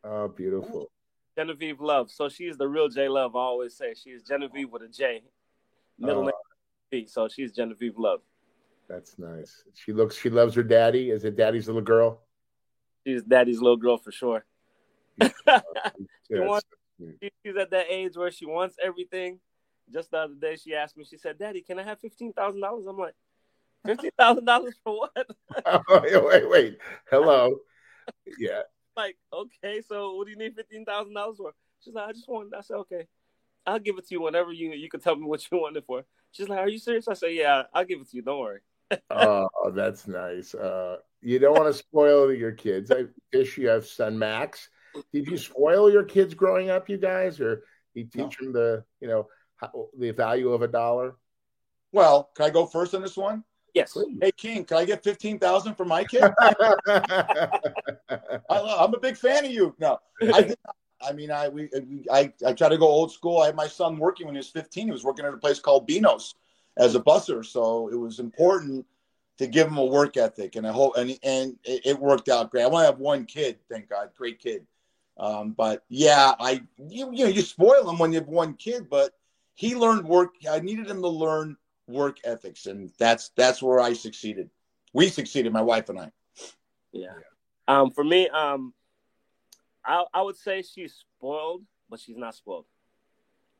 [0.04, 0.89] Oh, beautiful.
[1.38, 2.10] Genevieve Love.
[2.10, 3.36] So she's the real JLuv.
[3.36, 5.22] I always say she's Genevieve with a J,
[6.00, 6.26] middle Oh.
[6.26, 6.34] name.
[7.08, 8.21] So she's Genevieve Love.
[8.88, 9.63] That's nice.
[9.73, 10.15] She looks.
[10.17, 11.12] She loves her daddy.
[11.12, 12.21] Is it daddy's little girl?
[13.06, 14.45] She's daddy's little girl for sure.
[16.32, 16.47] Yes.
[16.47, 16.65] wants-
[17.21, 19.39] She- she's at that age where she wants everything.
[19.91, 21.04] Just the other day, she asked me.
[21.04, 23.15] She said, "Daddy, can I have fifteen thousand dollars?" I'm like,
[23.86, 25.28] fifteen thousand dollars for what?
[25.65, 26.78] Oh, wait, wait, wait.
[27.10, 27.58] Hello.
[28.39, 28.62] Yeah.
[28.97, 31.54] like, okay, so what do you need fifteen thousand dollars for?
[31.84, 32.54] She's like, I just want.
[32.56, 33.08] I said, okay,
[33.65, 35.86] I'll give it to you whenever you you can tell me what you want it
[35.88, 36.06] for.
[36.31, 37.07] She's like, Are you serious?
[37.07, 38.21] I said, Yeah, I'll give it to you.
[38.21, 38.59] Don't worry.
[39.11, 40.55] Oh, that's nice.
[40.55, 42.89] Uh, you don't want to spoil your kids.
[42.89, 43.55] I fish.
[43.57, 44.69] You have son Max.
[45.13, 47.63] Did you spoil your kids growing up, you guys, or
[47.93, 51.17] you teach them the, you know, how, the value of a dollar?
[51.91, 53.43] Well, can I go first on this one?
[53.73, 53.95] Yes.
[54.21, 56.23] Hey, King, can I get fifteen thousand for my kid?
[56.41, 57.49] I,
[58.49, 59.75] I'm a big fan of you.
[59.79, 60.75] No, I did not.
[61.01, 61.69] I mean, I we,
[62.12, 63.39] I I try to go old school.
[63.41, 64.85] I had my son working when he was 15.
[64.85, 66.35] He was working at a place called Beano's
[66.77, 68.85] as a busser, so it was important
[69.38, 72.51] to give him a work ethic, and I hope and and it, it worked out
[72.51, 72.63] great.
[72.63, 74.65] I only have one kid, thank God, great kid.
[75.17, 78.89] Um, but yeah, I you you know you spoil him when you have one kid,
[78.89, 79.13] but
[79.55, 80.35] he learned work.
[80.49, 81.57] I needed him to learn
[81.88, 84.49] work ethics, and that's that's where I succeeded.
[84.93, 86.12] We succeeded, my wife and I.
[86.91, 87.13] Yeah.
[87.67, 88.73] Um, for me, um,
[89.85, 92.65] I I would say she's spoiled, but she's not spoiled.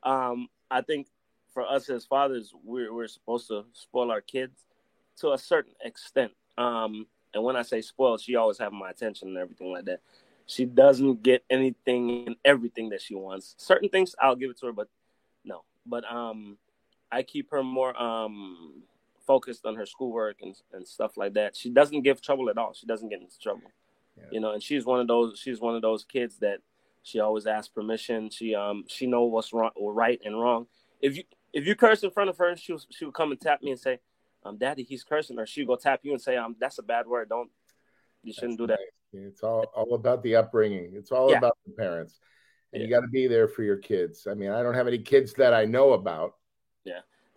[0.02, 1.08] Um, I think
[1.52, 4.64] for us as fathers, we're we're supposed to spoil our kids
[5.20, 6.32] to a certain extent.
[6.56, 10.00] Um, and when I say spoiled, she always have my attention and everything like that.
[10.46, 13.54] She doesn't get anything and everything that she wants.
[13.58, 14.88] Certain things I'll give it to her, but
[15.44, 15.62] no.
[15.86, 16.58] But um,
[17.12, 18.82] I keep her more um
[19.26, 21.56] focused on her schoolwork and and stuff like that.
[21.56, 22.72] She doesn't give trouble at all.
[22.74, 23.70] She doesn't get into trouble.
[24.16, 24.24] Yeah.
[24.30, 26.58] You know, and she's one of those she's one of those kids that
[27.02, 28.30] she always asks permission.
[28.30, 30.66] She um she know what's wrong or right and wrong.
[31.00, 33.62] If you if you curse in front of her, she'll she will come and tap
[33.62, 33.98] me and say,
[34.44, 37.06] um, daddy, he's cursing, or she'll go tap you and say, um, that's a bad
[37.06, 37.28] word.
[37.28, 37.50] Don't
[38.22, 38.78] you shouldn't do that.
[39.12, 40.92] It's all all about the upbringing.
[40.94, 41.38] It's all Yeah.
[41.38, 42.20] about the parents,
[42.72, 44.26] and you got to be there for your kids.
[44.30, 46.36] I mean, I don't have any kids that I know about,
[46.84, 47.00] Yeah,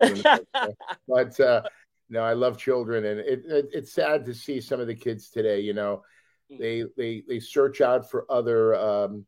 [1.08, 1.62] but uh,
[2.10, 5.30] no, I love children, and it, it, it's sad to see some of the kids
[5.30, 5.60] today.
[5.60, 6.02] You know,
[6.50, 9.26] they they they search out for other, um,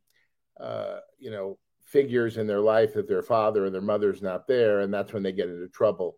[0.61, 4.81] uh, you know, figures in their life that their father or their mother's not there,
[4.81, 6.17] and that's when they get into trouble.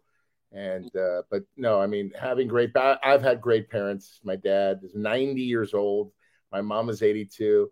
[0.50, 2.70] And uh, but no, I mean, having great.
[2.76, 4.20] I've had great parents.
[4.24, 6.12] My dad is ninety years old.
[6.50, 7.68] My mom is eighty-two,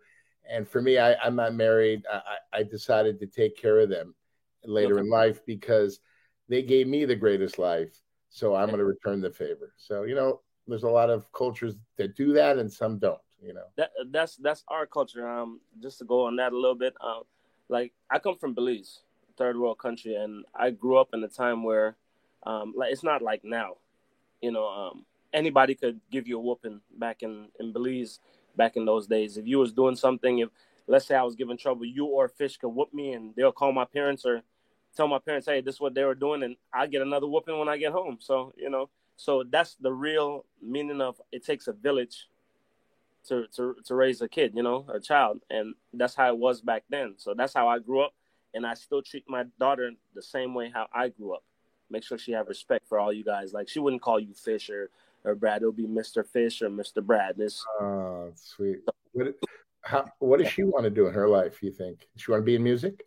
[0.49, 2.03] and for me, I, I'm not married.
[2.13, 4.15] I, I I decided to take care of them
[4.65, 6.01] later in life because
[6.49, 7.99] they gave me the greatest life.
[8.29, 9.73] So I'm going to return the favor.
[9.79, 13.21] So you know, there's a lot of cultures that do that, and some don't.
[13.43, 13.65] You know.
[13.77, 15.29] that that's that's our culture.
[15.29, 16.95] Um, just to go on that a little bit.
[17.01, 17.23] Um,
[17.69, 19.01] like I come from Belize,
[19.37, 21.97] third world country, and I grew up in a time where,
[22.45, 23.75] um, like it's not like now,
[24.41, 24.67] you know.
[24.67, 28.21] Um, anybody could give you a whooping back in in Belize
[28.57, 29.37] back in those days.
[29.37, 30.49] If you was doing something, if
[30.87, 33.73] let's say I was giving trouble, you or Fish could whoop me, and they'll call
[33.73, 34.43] my parents or
[34.97, 37.59] tell my parents, hey, this is what they were doing, and I get another whooping
[37.59, 38.19] when I get home.
[38.21, 42.29] So you know, so that's the real meaning of it takes a village
[43.29, 46.61] to to to raise a kid, you know, a child, and that's how it was
[46.61, 47.15] back then.
[47.17, 48.15] So that's how I grew up,
[48.55, 51.43] and I still treat my daughter the same way how I grew up.
[51.91, 53.53] Make sure she have respect for all you guys.
[53.53, 54.91] Like she wouldn't call you Fish or
[55.25, 55.63] or Brad.
[55.63, 57.37] It'll be Mister Fish or Mister Brad.
[57.37, 58.81] This Oh, sweet.
[59.13, 59.35] What,
[59.83, 61.63] how, what does she want to do in her life?
[61.63, 63.07] You think she want to be in music?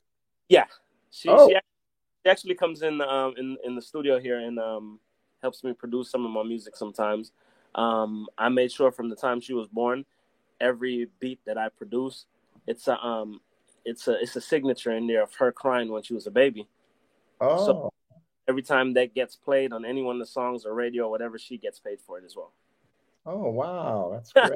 [0.50, 0.66] yeah,
[1.12, 1.48] she Oh.
[1.48, 5.00] she actually comes in um in in the studio here and um
[5.42, 7.32] helps me produce some of my music sometimes.
[7.76, 10.06] Um, I made sure from the time she was born,
[10.60, 12.26] every beat that I produce,
[12.68, 13.42] it's a um,
[13.86, 16.68] it's a it's a signature in there of her crying when she was a baby.
[17.42, 17.94] Oh, So-
[18.48, 21.38] Every time that gets played on any one of the songs or radio or whatever,
[21.38, 22.52] she gets paid for it as well.
[23.28, 24.54] oh, wow, that's great.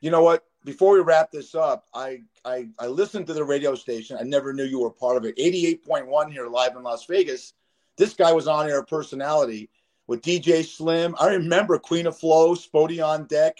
[0.00, 0.46] You know what?
[0.64, 4.16] Before we wrap this up, I, I I listened to the radio station.
[4.18, 5.36] I never knew you were part of it.
[5.36, 7.52] 88.1 here live in Las Vegas.
[7.98, 9.68] This guy was on air personality
[10.06, 11.14] with DJ Slim.
[11.18, 13.58] I remember Queen of Flow, Spody on deck.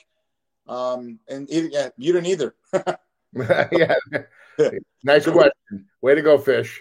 [0.66, 2.54] Um, and it- yeah, you didn't either.
[3.72, 3.94] yeah,
[5.02, 5.87] nice question.
[6.00, 6.80] Way to go, fish.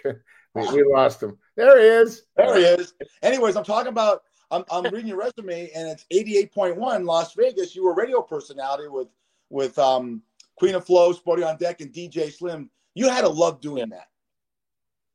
[0.54, 1.36] We, we lost him.
[1.56, 2.22] There he is.
[2.36, 2.94] There he is.
[3.22, 4.22] Anyways, I'm talking about.
[4.50, 7.74] I'm, I'm reading your resume, and it's 88.1 Las Vegas.
[7.74, 9.08] You were a radio personality with
[9.50, 10.22] with um,
[10.56, 12.70] Queen of Flow, Spody on deck, and DJ Slim.
[12.94, 14.08] You had to love doing that.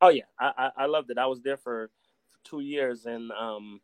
[0.02, 1.16] Oh yeah, I, I I loved it.
[1.16, 1.90] I was there for
[2.44, 3.80] two years, and um,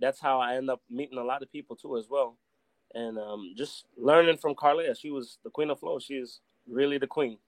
[0.00, 2.36] that's how I end up meeting a lot of people too as well,
[2.94, 4.98] and um, just learning from Carlia.
[4.98, 5.98] She was the queen of flow.
[5.98, 7.38] She is really the queen.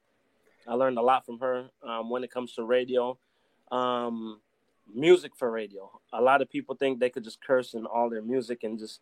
[0.69, 3.19] I learned a lot from her um, when it comes to radio,
[3.71, 4.41] um,
[4.93, 5.91] music for radio.
[6.13, 9.01] A lot of people think they could just curse in all their music and just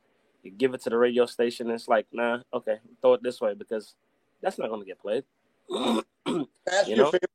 [0.59, 1.71] give it to the radio station.
[1.71, 3.95] It's like, nah, okay, throw it this way because
[4.43, 5.25] that's not going to get played.
[6.87, 7.11] You know?
[7.11, 7.31] Favorite,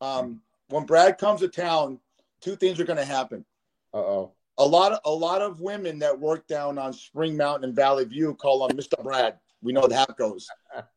[0.00, 1.98] um, when Brad comes to town,
[2.40, 3.44] two things are going to happen.
[3.92, 4.32] Uh oh.
[4.58, 8.04] A lot of a lot of women that work down on Spring Mountain and Valley
[8.04, 9.02] View call on Mr.
[9.02, 9.38] Brad.
[9.62, 10.46] We know that goes.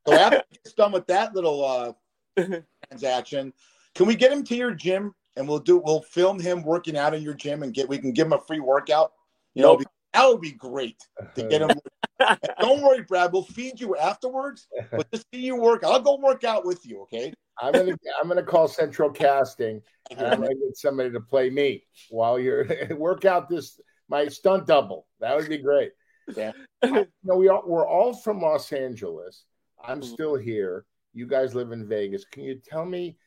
[0.07, 3.53] So after he gets done with that little uh, transaction,
[3.95, 7.13] can we get him to your gym and we'll do we'll film him working out
[7.13, 9.13] in your gym and get we can give him a free workout.
[9.55, 9.81] You know,
[10.13, 11.01] that would be great
[11.35, 11.71] to get him.
[12.59, 13.31] don't worry, Brad.
[13.31, 15.83] We'll feed you afterwards, but just see you work.
[15.83, 17.01] I'll go work out with you.
[17.03, 17.33] Okay.
[17.61, 21.83] I'm gonna I'm gonna call Central Casting and I'm gonna get somebody to play me
[22.09, 25.07] while you're work out this my stunt double.
[25.19, 25.91] That would be great.
[26.35, 26.51] Yeah.
[26.83, 29.45] you know, we all, we're all from Los Angeles.
[29.83, 30.13] I'm mm-hmm.
[30.13, 30.85] still here.
[31.13, 32.25] You guys live in Vegas.
[32.25, 33.17] Can you tell me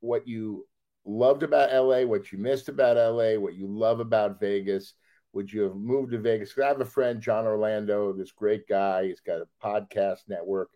[0.00, 0.66] what you
[1.04, 4.94] loved about LA, what you missed about LA, what you love about Vegas?
[5.32, 6.54] Would you have moved to Vegas?
[6.62, 9.06] I have a friend, John Orlando, this great guy.
[9.06, 10.70] He's got a podcast network.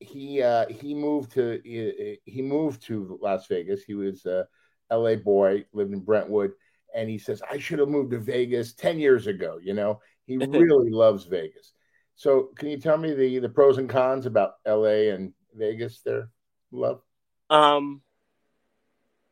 [0.00, 3.82] He uh, he moved to he moved to Las Vegas.
[3.82, 4.46] He was a
[4.90, 6.52] LA boy, lived in Brentwood,
[6.94, 9.58] and he says I should have moved to Vegas ten years ago.
[9.62, 11.72] You know, he really loves Vegas.
[12.16, 16.00] So, can you tell me the the pros and cons about LA and Vegas?
[16.00, 16.30] There,
[16.72, 17.02] love.
[17.50, 18.02] Um,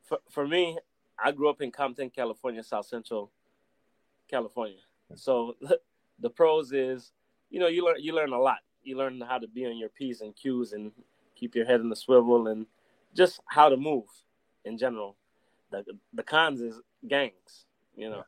[0.05, 0.79] for for me,
[1.23, 3.33] I grew up in Compton, California, South Central
[4.29, 4.79] California.
[5.15, 5.57] So
[6.19, 7.13] the pros is,
[7.51, 8.59] you know, you learn you learn a lot.
[8.83, 10.93] You learn how to be on your p's and q's and
[11.35, 12.67] keep your head in the swivel and
[13.15, 14.05] just how to move
[14.65, 15.17] in general.
[15.71, 18.25] The the cons is gangs, you know.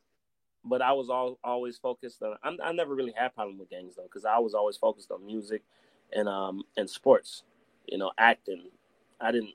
[0.63, 2.37] But I was all, always focused on.
[2.43, 5.25] I'm, I never really had problem with gangs though, because I was always focused on
[5.25, 5.63] music
[6.13, 7.45] and um and sports,
[7.87, 8.69] you know, acting.
[9.21, 9.55] I didn't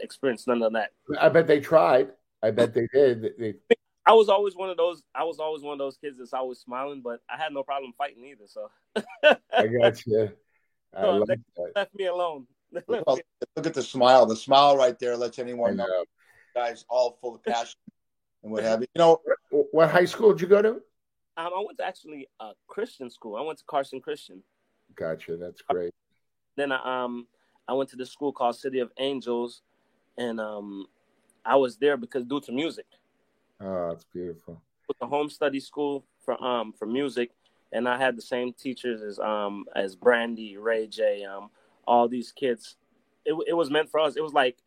[0.00, 0.92] experience none of that.
[1.20, 2.12] I bet they tried.
[2.42, 3.34] I bet they did.
[3.38, 3.54] They,
[4.06, 5.02] I was always one of those.
[5.14, 7.92] I was always one of those kids that's always smiling, but I had no problem
[7.96, 8.44] fighting either.
[8.46, 8.70] So
[9.24, 10.30] I got you.
[10.94, 11.38] I so love that.
[11.74, 12.46] Left me alone.
[12.88, 13.20] look,
[13.56, 14.26] at the smile.
[14.26, 15.86] The smile right there lets anyone know.
[15.86, 16.04] know.
[16.54, 17.78] Guys, all full of passion
[18.42, 18.86] and what have you.
[18.94, 19.20] You know,
[19.72, 20.70] what high school did you go to?
[21.36, 23.36] Um, I went to actually a Christian school.
[23.36, 24.42] I went to Carson Christian.
[24.94, 25.36] Gotcha.
[25.36, 25.92] That's great.
[26.56, 27.26] Then I um
[27.66, 29.62] I went to the school called City of Angels,
[30.16, 30.86] and um
[31.44, 32.86] I was there because due to music.
[33.64, 34.60] Oh, it's beautiful.
[34.88, 37.30] With the home study school for um for music,
[37.72, 41.50] and I had the same teachers as um as Brandy, Ray J, um
[41.86, 42.76] all these kids.
[43.24, 44.16] It it was meant for us.
[44.16, 44.58] It was like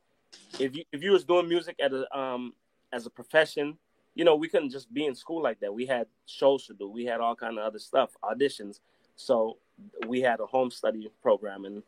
[0.60, 2.54] if you if you was doing music at a um
[2.92, 3.78] as a profession,
[4.16, 5.74] you know, we couldn't just be in school like that.
[5.74, 6.90] We had shows to do.
[6.90, 8.80] We had all kind of other stuff, auditions.
[9.16, 9.58] So
[10.08, 11.84] we had a home study program and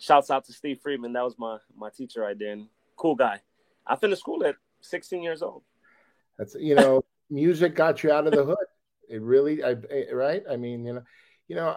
[0.00, 1.12] shouts out to Steve Friedman.
[1.12, 2.66] That was my my teacher right there and
[2.96, 3.40] cool guy.
[3.86, 5.62] I finished school at 16 years old.
[6.38, 8.56] That's you know, music got you out of the hood.
[9.08, 9.76] It really, I,
[10.12, 10.42] right?
[10.50, 11.02] I mean, you know,
[11.48, 11.76] you know,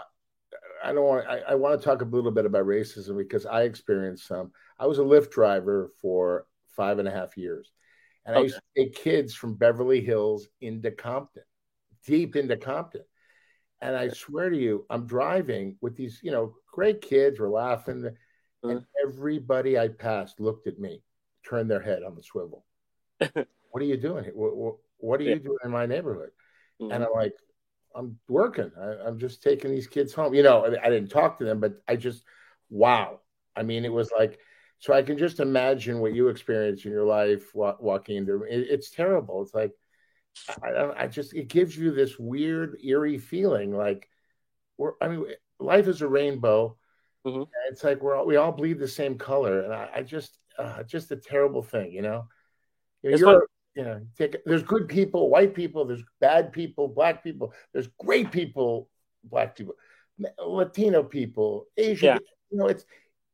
[0.84, 1.28] I don't want.
[1.28, 4.52] I, I want to talk a little bit about racism because I experienced some.
[4.80, 7.72] I was a Lyft driver for five and a half years,
[8.26, 8.42] and okay.
[8.42, 11.44] I used to take kids from Beverly Hills into Compton,
[12.06, 13.04] deep into Compton.
[13.80, 17.40] And I swear to you, I'm driving with these, you know, great kids.
[17.40, 18.70] We're laughing, uh-huh.
[18.70, 21.04] and everybody I passed looked at me,
[21.48, 22.66] turned their head on the swivel.
[23.78, 24.34] what are you doing here?
[24.34, 26.32] What, what, are you doing in my neighborhood?
[26.82, 26.92] Mm-hmm.
[26.92, 27.36] And I'm like,
[27.96, 28.72] I'm working.
[28.76, 30.34] I, am just taking these kids home.
[30.34, 32.24] You know, I, I, didn't talk to them, but I just,
[32.72, 33.20] wow.
[33.56, 34.40] I mean, it was like,
[34.80, 38.90] so I can just imagine what you experienced in your life walking into it, it's
[38.90, 39.44] terrible.
[39.44, 39.74] It's like,
[40.64, 44.10] I, I just, it gives you this weird, eerie feeling like,
[44.80, 45.24] we're, I mean,
[45.60, 46.78] life is a rainbow.
[47.28, 47.44] Mm-hmm.
[47.70, 49.62] It's like we're all, we all bleed the same color.
[49.62, 52.28] And I, I just, uh, just a terrible thing, you know?
[53.04, 53.42] You know,
[53.78, 58.32] you know, take, there's good people, white people, there's bad people, black people, there's great
[58.32, 58.90] people,
[59.24, 59.76] black people,
[60.44, 62.08] Latino people, Asian.
[62.08, 62.18] Yeah.
[62.50, 62.86] You know, it's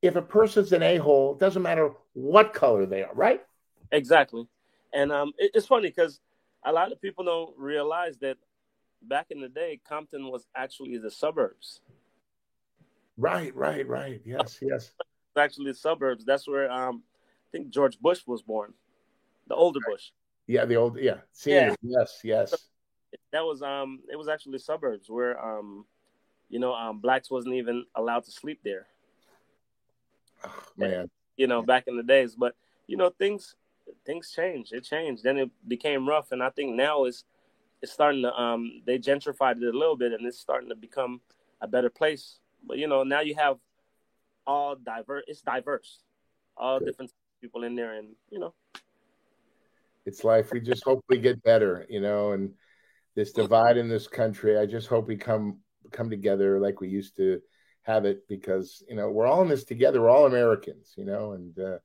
[0.01, 3.41] if a person's an a hole, it doesn't matter what color they are, right?
[3.93, 4.45] Exactly,
[4.93, 6.19] and um, it, it's funny because
[6.65, 8.35] a lot of people don't realize that
[9.01, 11.79] back in the day, Compton was actually the suburbs.
[13.15, 14.19] Right, right, right.
[14.25, 14.91] Yes, yes.
[15.37, 16.25] actually the suburbs.
[16.25, 17.01] That's where um,
[17.47, 18.73] I think George Bush was born,
[19.47, 20.09] the older Bush.
[20.47, 21.17] Yeah, the old yeah.
[21.31, 21.75] Seniors.
[21.81, 21.99] Yeah.
[21.99, 22.69] Yes, yes.
[23.31, 25.85] That was um it was actually suburbs where um
[26.49, 28.87] you know um blacks wasn't even allowed to sleep there.
[30.45, 31.09] Oh, man.
[31.37, 32.35] you know, back in the days.
[32.35, 32.55] But
[32.87, 33.55] you know, things
[34.05, 34.73] things changed.
[34.73, 35.23] It changed.
[35.23, 37.23] Then it became rough and I think now it's
[37.81, 41.21] it's starting to um they gentrified it a little bit and it's starting to become
[41.61, 42.39] a better place.
[42.67, 43.57] But you know, now you have
[44.45, 45.99] all diverse it's diverse.
[46.57, 46.87] All Good.
[46.87, 48.53] different people in there and you know.
[50.05, 50.51] It's life.
[50.51, 52.53] We just hope we get better, you know, and
[53.15, 55.59] this divide in this country, I just hope we come
[55.91, 57.39] come together like we used to
[57.83, 60.01] have it because you know we're all in this together.
[60.01, 61.77] We're all Americans, you know, and uh,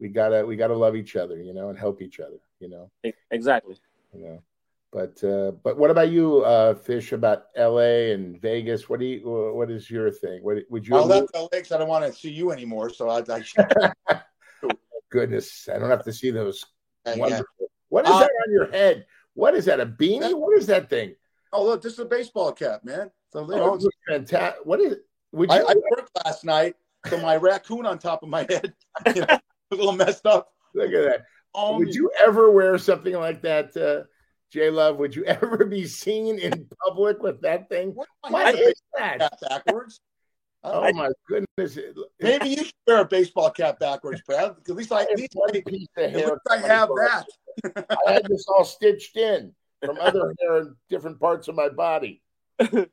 [0.00, 2.90] we gotta we gotta love each other, you know, and help each other, you know.
[3.30, 3.76] Exactly.
[4.12, 4.42] You know,
[4.92, 7.12] but uh, but what about you, uh, Fish?
[7.12, 8.12] About L.A.
[8.12, 8.88] and Vegas?
[8.88, 9.52] What do you?
[9.54, 10.40] What is your thing?
[10.42, 10.96] What would you?
[10.96, 12.90] I left LA because I don't want to see you anymore.
[12.90, 13.22] So I.
[13.28, 13.92] I
[15.10, 16.64] Goodness, I don't have to see those.
[17.06, 17.70] Wonderful.
[17.88, 19.06] What is uh, that on your head?
[19.34, 19.80] What is that?
[19.80, 20.34] A beanie?
[20.34, 21.14] What is that thing?
[21.52, 23.10] Oh, look, this is a baseball cap, man.
[23.32, 23.78] So oh,
[24.08, 24.64] fantastic.
[24.64, 24.98] What is it?
[25.32, 25.56] Would you?
[25.56, 26.76] I, I worked last night,
[27.06, 28.72] so my raccoon on top of my head
[29.14, 29.40] you know, a
[29.74, 30.52] little messed up.
[30.74, 31.24] Look at that.
[31.54, 34.04] Um, would you ever wear something like that, uh,
[34.56, 34.96] JLuv?
[34.96, 37.90] Would you ever be seen in public with that thing?
[37.90, 39.30] What, what is that?
[39.48, 40.00] Backwards.
[40.64, 41.78] Oh my goodness!
[42.20, 44.56] Maybe you should wear a baseball cap backwards, Brad.
[44.68, 47.26] At least I, at least I, at least I have that.
[48.06, 49.54] I had this all stitched in
[49.84, 52.22] from other hair in different parts of my body.
[52.72, 52.88] you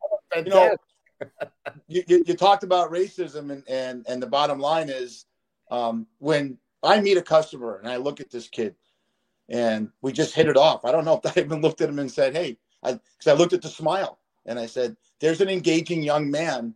[0.46, 0.76] know,
[1.88, 5.26] you, you, you, talked about racism, and, and, and the bottom line is
[5.70, 8.76] um, when I meet a customer and I look at this kid
[9.50, 10.86] and we just hit it off.
[10.86, 13.36] I don't know if I even looked at him and said, Hey, because I, I
[13.36, 16.74] looked at the smile and I said, There's an engaging young man.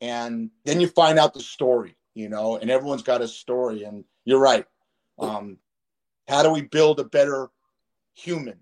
[0.00, 3.84] And then you find out the story, you know, and everyone's got a story.
[3.84, 4.66] And you're right.
[5.18, 5.58] Um,
[6.28, 7.48] how do we build a better
[8.14, 8.58] human?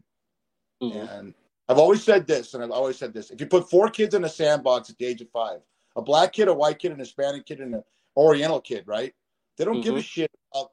[0.82, 0.98] Mm-hmm.
[0.98, 1.34] And
[1.68, 4.24] I've always said this, and I've always said this: if you put four kids in
[4.24, 5.60] a sandbox at the age of five,
[5.96, 7.84] a black kid, a white kid, an Hispanic kid, and an
[8.16, 9.14] Oriental kid, right?
[9.56, 9.82] They don't mm-hmm.
[9.82, 10.04] give a mm-hmm.
[10.04, 10.70] shit about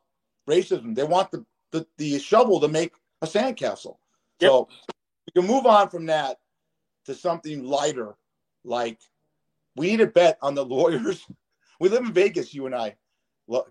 [0.49, 0.95] racism.
[0.95, 3.97] They want the, the, the shovel to make a sandcastle.
[4.39, 4.49] Yep.
[4.49, 4.69] So
[5.27, 6.37] we can move on from that
[7.05, 8.15] to something lighter,
[8.63, 8.99] like
[9.75, 11.25] we need a bet on the Lakers.
[11.79, 12.95] we live in Vegas, you and I,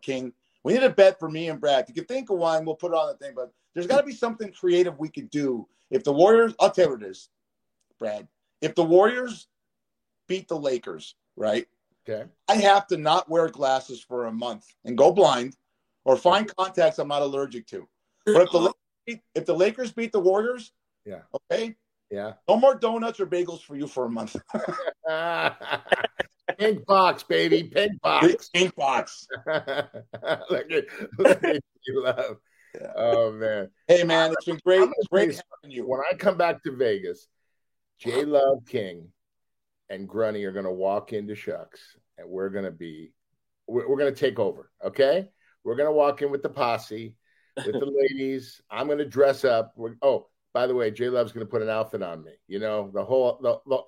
[0.02, 0.32] King.
[0.62, 1.86] We need a bet for me and Brad.
[1.88, 4.06] You can think of one, we'll put it on the thing, but there's got to
[4.06, 5.66] be something creative we could do.
[5.90, 7.28] If the Warriors, I'll tell you what it is,
[7.98, 8.28] Brad.
[8.60, 9.48] If the Warriors
[10.28, 11.66] beat the Lakers, right?
[12.08, 12.28] Okay.
[12.48, 15.56] I have to not wear glasses for a month and go blind
[16.04, 17.88] or find contacts I'm not allergic to.
[18.26, 18.72] But if the
[19.34, 20.72] if the Lakers beat the Warriors,
[21.04, 21.20] yeah.
[21.34, 21.76] Okay?
[22.10, 22.32] Yeah.
[22.48, 24.36] No more donuts or bagels for you for a month.
[26.58, 27.64] Pink box, baby.
[27.64, 28.48] Pink box.
[28.52, 29.26] Pink box.
[29.46, 30.84] look at,
[31.18, 32.36] look at you love.
[32.74, 32.92] Yeah.
[32.96, 33.70] Oh man.
[33.86, 34.82] Hey man, it's been great.
[34.82, 35.28] It's great
[35.62, 35.86] having you.
[35.86, 37.28] When I come back to Vegas,
[38.04, 39.08] JLuv King
[39.88, 41.80] and Grunny are gonna walk into Shucks
[42.18, 43.12] and we're gonna be
[43.66, 44.70] we're, we're gonna take over.
[44.84, 45.28] Okay.
[45.64, 47.14] We're gonna walk in with the posse,
[47.56, 48.60] with the ladies.
[48.70, 49.72] I'm gonna dress up.
[49.76, 52.32] We're, oh, by the way, JLuv's gonna put an outfit on me.
[52.48, 53.82] You know, the whole the, the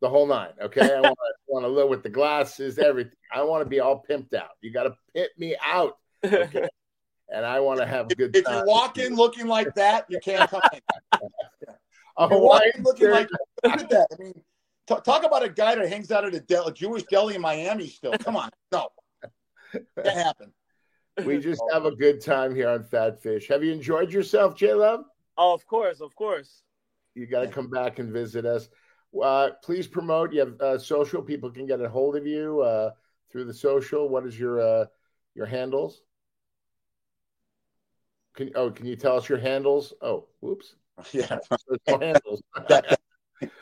[0.00, 0.52] the whole nine.
[0.60, 1.00] Okay, I
[1.46, 3.12] want to live with the glasses, everything.
[3.32, 4.50] I want to be all pimped out.
[4.60, 6.68] You got to pimp me out, okay?
[7.32, 8.34] and I want to have a good.
[8.34, 10.80] If, if you walk in looking like that, you can't come in.
[12.16, 13.28] oh, walk in looking like
[13.64, 14.06] look at that.
[14.12, 14.34] I mean,
[14.86, 17.40] t- talk about a guy that hangs out at a, del- a Jewish deli in
[17.40, 17.88] Miami.
[17.88, 18.88] Still, come on, no,
[19.96, 20.52] that happened.
[21.24, 23.48] We just have a good time here on Fat Fish.
[23.48, 25.04] Have you enjoyed yourself, J Love?
[25.38, 26.62] Oh, of course, of course.
[27.14, 28.68] You got to come back and visit us.
[29.22, 30.32] Uh, please promote.
[30.32, 31.22] You have uh, social.
[31.22, 32.90] People can get a hold of you uh,
[33.30, 34.08] through the social.
[34.08, 34.86] What is your uh,
[35.34, 36.02] your handles?
[38.34, 39.94] Can oh, can you tell us your handles?
[40.02, 40.74] Oh, whoops.
[41.12, 41.38] Yeah,
[41.86, 42.42] handles.
[42.68, 42.98] that,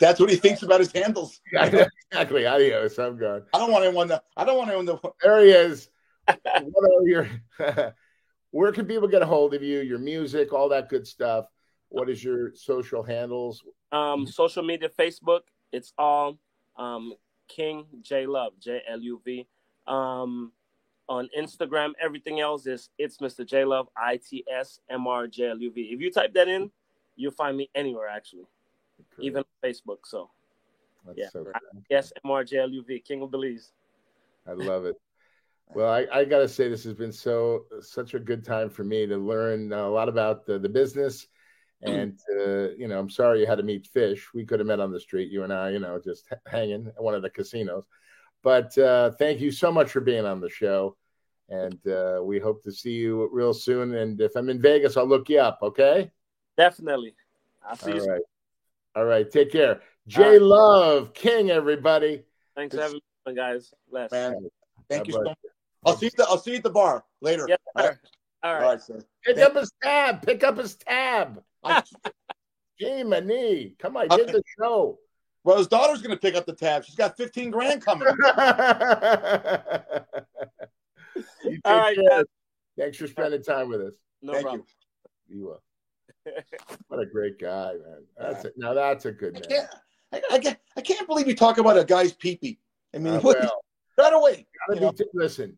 [0.01, 1.43] that's what he thinks about his handles.
[1.53, 2.47] exactly.
[2.47, 2.99] Adios.
[2.99, 3.43] I'm gone.
[3.53, 4.23] I don't want anyone to.
[4.39, 4.99] I don't want anyone to.
[5.23, 5.91] There he is.
[6.27, 7.29] what are your?
[8.53, 9.81] where can people get a hold of you?
[9.81, 11.47] Your music, all that good stuff.
[11.97, 13.65] What is your social handles?
[13.91, 15.41] Um, social media, Facebook,
[15.73, 16.39] it's all
[16.77, 17.15] um,
[17.49, 19.47] King JLuv, J L U V.
[19.87, 20.53] Um,
[21.09, 23.47] on Instagram, everything else is it's Mr.
[23.47, 25.81] JLuv, I T S M R J L U V.
[25.91, 26.71] If you type that in,
[27.17, 28.45] you'll find me anywhere actually,
[29.19, 30.01] even on Facebook.
[30.05, 30.29] So,
[31.07, 31.47] That's yeah, so
[31.89, 33.73] yes, M R J L U V, King of Belize.
[34.47, 34.97] I love it.
[35.75, 38.85] Well, I, I got to say, this has been so such a good time for
[38.85, 41.27] me to learn a lot about the, the business
[41.83, 44.29] and uh, you know, I'm sorry you had to meet Fish.
[44.35, 47.03] We could have met on the street, you and I, you know, just hanging at
[47.03, 47.85] one of the casinos.
[48.43, 50.97] But uh, thank you so much for being on the show,
[51.49, 53.95] and uh, we hope to see you real soon.
[53.95, 55.59] And if I'm in Vegas, I'll look you up.
[55.63, 56.11] Okay?
[56.57, 57.15] Definitely.
[57.69, 58.07] I'll see All you.
[58.07, 58.23] Right.
[58.95, 59.31] All right.
[59.31, 59.81] Take care.
[60.07, 60.43] J right.
[60.43, 62.23] Love King, everybody.
[62.55, 63.75] Thanks for having me, guys.
[63.91, 64.13] Bless.
[64.13, 64.49] Man,
[64.89, 65.39] thank you so much.
[65.85, 66.13] I'll see you.
[66.17, 67.47] The, I'll see you at the bar later.
[67.49, 67.57] Yeah.
[67.75, 67.97] All right.
[68.43, 68.63] All right.
[68.63, 69.01] All right sir.
[69.25, 70.23] Pick thank up his tab.
[70.23, 71.43] Pick up his tab.
[72.79, 74.99] Jiminy, come on, I did the show.
[75.45, 76.85] Well, his daughter's going to pick up the tab.
[76.85, 78.09] She's got 15 grand coming.
[81.65, 82.25] All right, care.
[82.77, 83.95] Thanks for spending time with us.
[84.23, 84.67] No Thank problem.
[85.29, 85.37] You.
[85.37, 85.63] you will.
[86.89, 88.05] what a great guy, man.
[88.19, 88.51] That's yeah.
[88.51, 89.43] a, now that's a good man.
[89.45, 89.69] I can't,
[90.13, 92.59] I, I, can't, I can't believe you talk about a guy's peepee.
[92.95, 93.63] I mean, uh, well,
[93.97, 94.47] right away.
[94.97, 95.57] T- listen,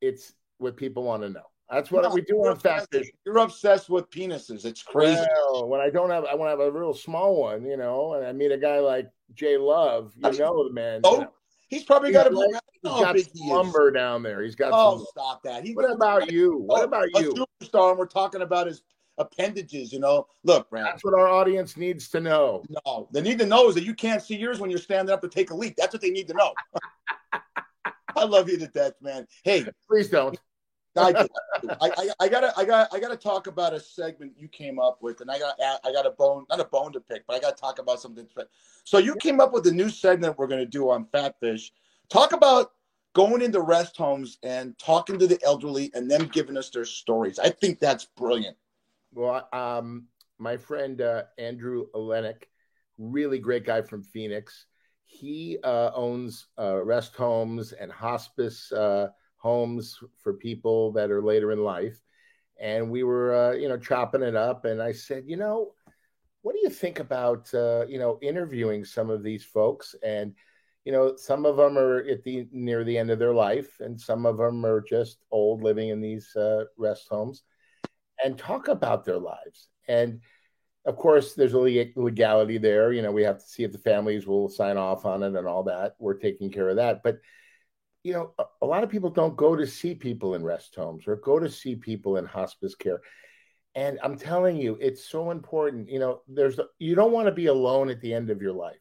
[0.00, 1.49] it's what people want to know.
[1.70, 3.10] That's what no, we do on Fat Fish.
[3.24, 4.64] You're obsessed with penises.
[4.64, 5.24] It's crazy.
[5.52, 8.14] Well, when I don't have, I want to have a real small one, you know,
[8.14, 11.02] and I meet a guy like JLuv, you I know the man.
[11.04, 11.32] Oh, you know.
[11.68, 14.42] he's probably got a he's got lumber down there.
[14.42, 14.72] He's got.
[14.72, 15.64] Oh, some, stop that!
[15.64, 16.58] He, what about you?
[16.58, 17.46] What oh, about you?
[17.62, 18.82] superstar, and we're talking about his
[19.18, 19.92] appendages.
[19.92, 20.66] You know, look.
[20.72, 22.64] That's what our audience needs to know.
[22.84, 25.20] No, they need to know is that you can't see yours when you're standing up
[25.22, 25.76] to take a leak.
[25.76, 26.52] That's what they need to know.
[28.16, 29.28] I love you to death, man.
[29.44, 30.36] Hey, please don't.
[31.00, 31.28] I,
[31.80, 35.20] I, I, gotta I got I gotta talk about a segment you came up with,
[35.20, 37.56] and I got I got a bone not a bone to pick, but I got
[37.56, 38.26] to talk about something.
[38.84, 41.70] So you came up with a new segment we're gonna do on Fatfish.
[42.08, 42.72] Talk about
[43.14, 47.38] going into rest homes and talking to the elderly and them giving us their stories.
[47.38, 48.56] I think that's brilliant.
[49.12, 50.06] Well, um,
[50.38, 52.44] my friend uh, Andrew Olenek,
[52.98, 54.66] really great guy from Phoenix.
[55.04, 59.08] He uh, owns uh, rest homes and hospice uh,
[59.40, 62.00] homes for people that are later in life.
[62.60, 64.66] And we were, uh, you know, chopping it up.
[64.66, 65.72] And I said, you know,
[66.42, 69.94] what do you think about, uh, you know, interviewing some of these folks?
[70.02, 70.34] And,
[70.84, 74.00] you know, some of them are at the near the end of their life, and
[74.00, 76.36] some of them are just old living in these
[76.78, 77.42] rest homes
[78.22, 79.68] and talk about their lives.
[79.88, 80.20] And
[80.86, 82.92] of course, there's a legality there.
[82.92, 85.46] You know, we have to see if the families will sign off on it and
[85.46, 85.94] all that.
[85.98, 87.02] We're taking care of that.
[87.02, 87.18] But,
[88.02, 91.06] you know, a, a lot of people don't go to see people in rest homes
[91.06, 93.00] or go to see people in hospice care.
[93.74, 95.88] And I'm telling you, it's so important.
[95.88, 98.80] You know, there's you don't want to be alone at the end of your life.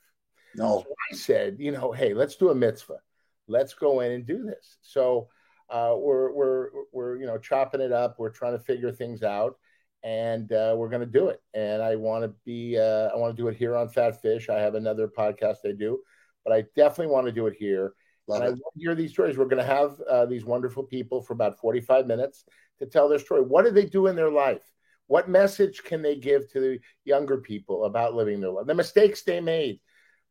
[0.55, 0.83] No.
[0.83, 2.99] So I said, you know, hey, let's do a mitzvah.
[3.47, 4.77] Let's go in and do this.
[4.81, 5.27] So
[5.69, 8.15] uh, we're we're we're you know chopping it up.
[8.17, 9.57] We're trying to figure things out,
[10.03, 11.41] and uh, we're going to do it.
[11.53, 14.49] And I want to be uh, I want to do it here on Fat Fish.
[14.49, 15.99] I have another podcast I do,
[16.43, 17.93] but I definitely want to do it here.
[18.29, 18.47] Love and it.
[18.47, 19.37] I want to hear these stories.
[19.37, 22.45] We're going to have uh, these wonderful people for about forty five minutes
[22.79, 23.41] to tell their story.
[23.41, 24.63] What did they do in their life?
[25.07, 28.67] What message can they give to the younger people about living their life?
[28.67, 29.79] The mistakes they made,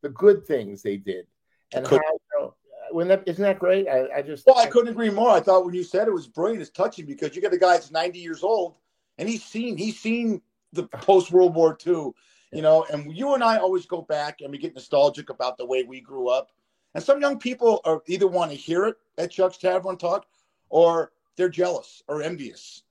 [0.03, 1.27] the good things they did,
[1.75, 2.55] and how you know,
[2.93, 3.89] when that isn't that great?
[3.89, 5.31] I, I just well, I couldn't agree more.
[5.31, 7.73] I thought when you said it was brilliant, it's touching because you got a guy
[7.73, 8.77] that's 90 years old
[9.19, 10.41] and he's seen he's seen
[10.73, 12.11] the post World War II,
[12.53, 15.67] you know, and you and I always go back and we get nostalgic about the
[15.67, 16.51] way we grew up.
[16.99, 20.27] And some young people are either want to hear it at Chuck's Tavern talk
[20.69, 22.83] or they're jealous or envious.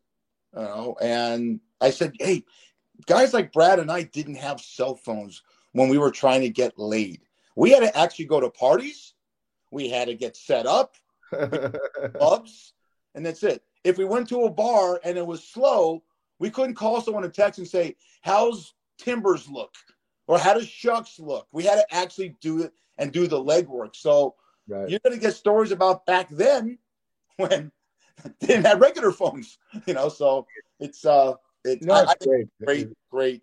[0.55, 2.45] You know, and I said, Hey,
[3.05, 5.43] guys like Brad and I didn't have cell phones
[5.73, 7.19] when we were trying to get laid.
[7.57, 9.13] We had to actually go to parties
[9.71, 10.95] we had to get set up,
[12.13, 12.71] clubs,
[13.13, 13.61] and that's it.
[13.83, 16.01] If we went to a bar and it was slow,
[16.39, 19.75] we couldn't call someone a text and say, "How's Timbers look?"
[20.27, 23.95] Or "How does Shucks look?" We had to actually do it and do the legwork.
[23.95, 24.35] So
[24.67, 24.89] right.
[24.89, 26.77] you're going to get stories about back then
[27.37, 27.71] when
[28.39, 30.09] they didn't have regular phones, you know.
[30.09, 30.45] So
[30.79, 33.41] it's uh, it's no, I, great, great, great.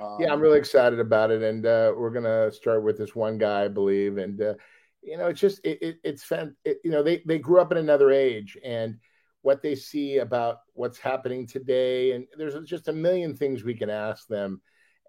[0.00, 3.38] Um, yeah, I'm really excited about it, and uh, we're gonna start with this one
[3.38, 4.54] guy, I believe, and uh,
[5.02, 7.70] you know, it's just it, it it's fan, it, you know they they grew up
[7.70, 8.98] in another age and
[9.42, 13.90] what they see about what's happening today and there's just a million things we can
[13.90, 14.58] ask them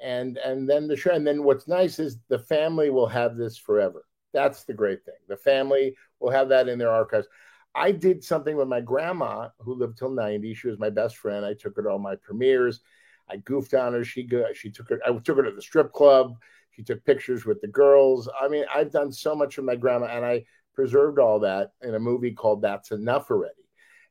[0.02, 3.58] and and then the show and then what's nice is the family will have this
[3.58, 4.06] forever.
[4.34, 5.16] That's the great thing.
[5.28, 7.28] The family will have that in their archives.
[7.74, 11.46] I did something with my grandma who lived till 90 she was my best friend.
[11.46, 12.82] I took her to all my premieres.
[13.30, 14.04] I goofed on her.
[14.04, 16.36] She go, she took her i took her to the strip club.
[16.72, 18.28] She took pictures with the girls.
[18.40, 20.44] I mean, I've done so much with my grandma, and I
[20.74, 23.54] preserved all that in a movie called That's Enough Already.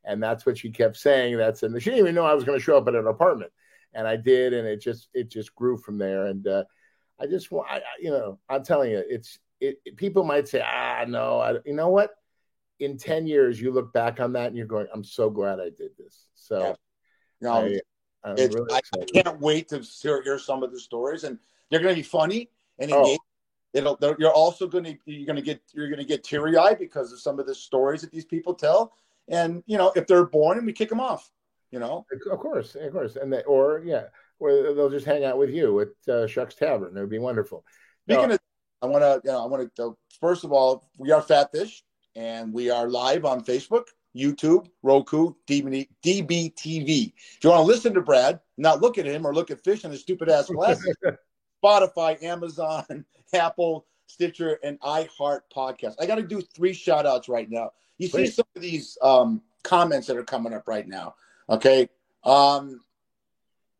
[0.04, 1.36] And that's what she kept saying.
[1.36, 3.52] That's and she didn't even know I was going to show up at an apartment,
[3.94, 6.26] and I did, and it just it just grew from there.
[6.26, 6.64] And uh,
[7.20, 10.62] I just want, I, you know, I'm telling you, it's it, it, People might say,
[10.64, 12.10] ah, no, I, you know what?
[12.80, 15.70] In ten years, you look back on that and you're going, I'm so glad I
[15.70, 16.28] did this.
[16.34, 16.74] So, yeah.
[17.40, 17.52] no,
[18.24, 18.80] I, really I,
[19.12, 21.38] can't wait to hear, hear some of the stories, and
[21.70, 23.18] they're going to be funny and engage.
[23.18, 23.24] Oh.
[23.74, 23.98] It'll.
[24.20, 27.12] You're also going to you're going to get you're going to get teary eyed because
[27.12, 28.92] of some of the stories that these people tell.
[29.28, 31.30] And you know, if they're born, and we kick them off.
[31.74, 34.04] You know, of course, of course, and they, or yeah,
[34.38, 36.96] or they'll just hang out with you at uh, Shucks Tavern.
[36.96, 37.64] It would be wonderful.
[38.04, 38.38] Speaking of,
[38.80, 39.96] I want to, you know, I want to.
[40.20, 41.82] First of all, we are Fatfish,
[42.14, 47.12] and we are live on Facebook, YouTube, Roku, DB, DBTV.
[47.16, 49.82] If you want to listen to Brad, not look at him or look at fish
[49.82, 50.94] and his stupid ass glasses,
[51.64, 53.04] Spotify, Amazon,
[53.34, 55.94] Apple, Stitcher, and iHeart podcast.
[55.98, 57.72] I got to do three shout outs right now.
[57.98, 61.16] You see some of these um, comments that are coming up right now.
[61.48, 61.88] Okay.
[62.24, 62.80] Um,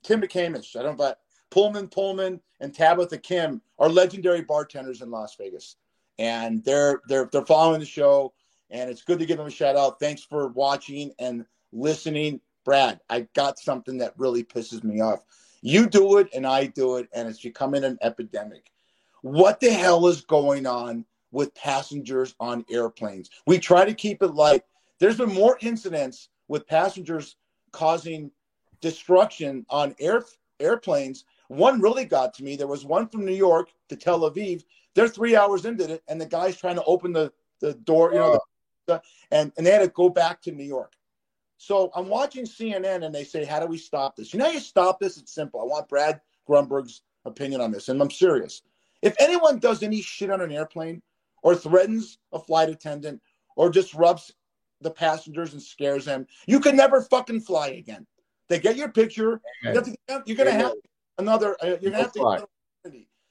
[0.02, 1.18] Tim McCamish, I don't but
[1.50, 5.76] Pullman Pullman and Tabitha Kim are legendary bartenders in Las Vegas.
[6.18, 8.32] And they're they're they're following the show.
[8.70, 10.00] And it's good to give them a shout out.
[10.00, 12.40] Thanks for watching and listening.
[12.64, 15.20] Brad, I got something that really pisses me off.
[15.60, 18.70] You do it and I do it, and it's becoming an epidemic.
[19.22, 23.30] What the hell is going on with passengers on airplanes?
[23.46, 24.62] We try to keep it light.
[24.98, 27.36] There's been more incidents with passengers
[27.74, 28.30] causing
[28.80, 30.24] destruction on air
[30.60, 31.24] airplanes.
[31.48, 32.56] One really got to me.
[32.56, 34.62] There was one from New York to Tel Aviv.
[34.94, 38.18] They're three hours into it, and the guy's trying to open the, the door, you
[38.18, 38.38] know,
[38.86, 40.92] the, and, and they had to go back to New York.
[41.56, 44.32] So I'm watching CNN and they say, How do we stop this?
[44.32, 45.16] You know how you stop this?
[45.16, 45.60] It's simple.
[45.60, 48.62] I want Brad Grunberg's opinion on this, and I'm serious.
[49.02, 51.02] If anyone does any shit on an airplane
[51.42, 53.20] or threatens a flight attendant
[53.56, 54.32] or disrupts
[54.84, 58.06] the passengers and scares them, you can never fucking fly again.
[58.48, 59.40] They get your picture.
[59.64, 59.82] You
[60.26, 60.74] you're going to have
[61.18, 61.56] another.
[61.60, 62.46] Uh, you're going to have to.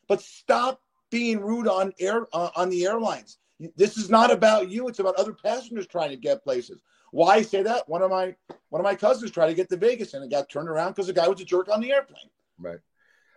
[0.09, 3.37] But stop being rude on air uh, on the airlines.
[3.77, 4.87] This is not about you.
[4.87, 6.81] It's about other passengers trying to get places.
[7.11, 7.87] Why say that?
[7.87, 8.35] One of my
[8.69, 11.07] one of my cousins tried to get to Vegas and it got turned around because
[11.07, 12.29] the guy was a jerk on the airplane.
[12.57, 12.79] Right.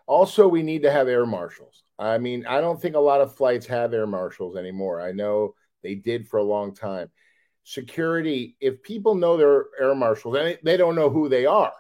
[0.07, 1.83] Also, we need to have air marshals.
[1.99, 5.01] I mean, I don't think a lot of flights have air marshals anymore.
[5.01, 7.11] I know they did for a long time.
[7.69, 11.73] Security, if people know they're air marshals and they don't know who they are,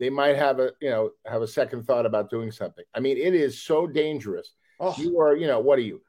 [0.00, 2.84] they might have a you know have a second thought about doing something.
[2.92, 4.52] I mean, it is so dangerous.
[4.80, 6.02] Oh, You are, you know, what are you,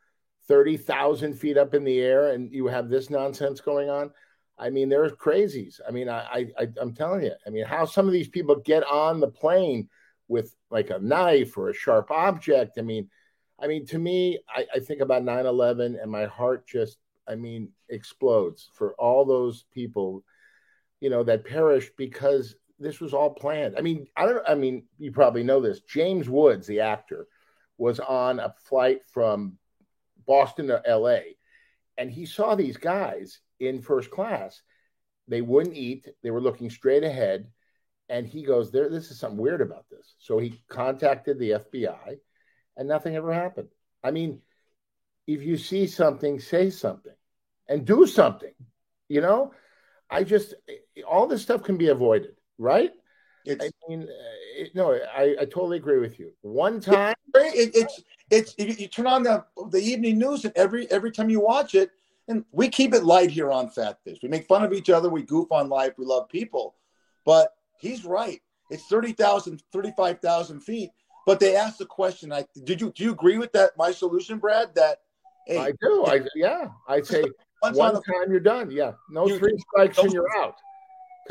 [0.47, 4.09] thirty thousand feet up in the air, and you have this nonsense going on?
[4.57, 5.79] I mean, there's crazies.
[5.87, 7.33] I mean, I, I, I I'm telling you.
[7.45, 9.87] I mean, how some of these people get on the plane
[10.27, 12.79] with like a knife or a sharp object.
[12.79, 13.09] I mean,
[13.59, 16.97] I mean, to me, I, I think about 9-11 and my heart just,
[17.27, 20.23] I mean, explodes for all those people,
[20.99, 23.75] you know, that perished because this was all planned.
[23.77, 25.81] I mean, I don't, I mean, you probably know this.
[25.81, 27.27] James Woods, the actor,
[27.77, 29.57] was on a flight from
[30.25, 31.19] Boston to LA
[31.97, 34.61] and he saw these guys in first class.
[35.27, 37.47] They wouldn't eat, they were looking straight ahead
[38.09, 42.17] and he goes there this is something weird about this so he contacted the fbi
[42.77, 43.69] and nothing ever happened
[44.03, 44.41] i mean
[45.27, 47.13] if you see something say something
[47.67, 48.53] and do something
[49.09, 49.51] you know
[50.09, 50.53] i just
[51.07, 52.91] all this stuff can be avoided right
[53.45, 57.71] it's i mean uh, it, no I, I totally agree with you one time it,
[57.75, 61.39] it's it's you, you turn on the the evening news and every every time you
[61.39, 61.91] watch it,
[62.27, 64.19] and we keep it light here on Fat Fish.
[64.21, 65.09] We make fun of each other.
[65.09, 65.93] We goof on life.
[65.97, 66.75] We love people,
[67.25, 68.41] but he's right.
[68.71, 70.89] It's 30,000, 35,000 feet.
[71.27, 72.31] But they asked the question.
[72.31, 73.71] I did you do you agree with that?
[73.77, 74.73] My solution, Brad.
[74.75, 74.99] That
[75.49, 77.23] i do i yeah i'd say
[77.61, 80.55] one on time you're done yeah no You- three strikes and you're out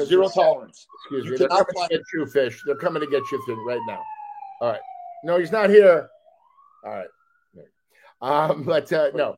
[0.02, 0.86] zero tolerance.
[1.02, 1.36] Excuse You me.
[1.38, 2.60] They're cannot coming to get you, fish.
[2.66, 4.02] They're coming to get you through right now.
[4.60, 4.80] All right.
[5.22, 6.08] No, he's not here.
[6.84, 7.06] All right.
[8.20, 9.36] Um, but uh, no,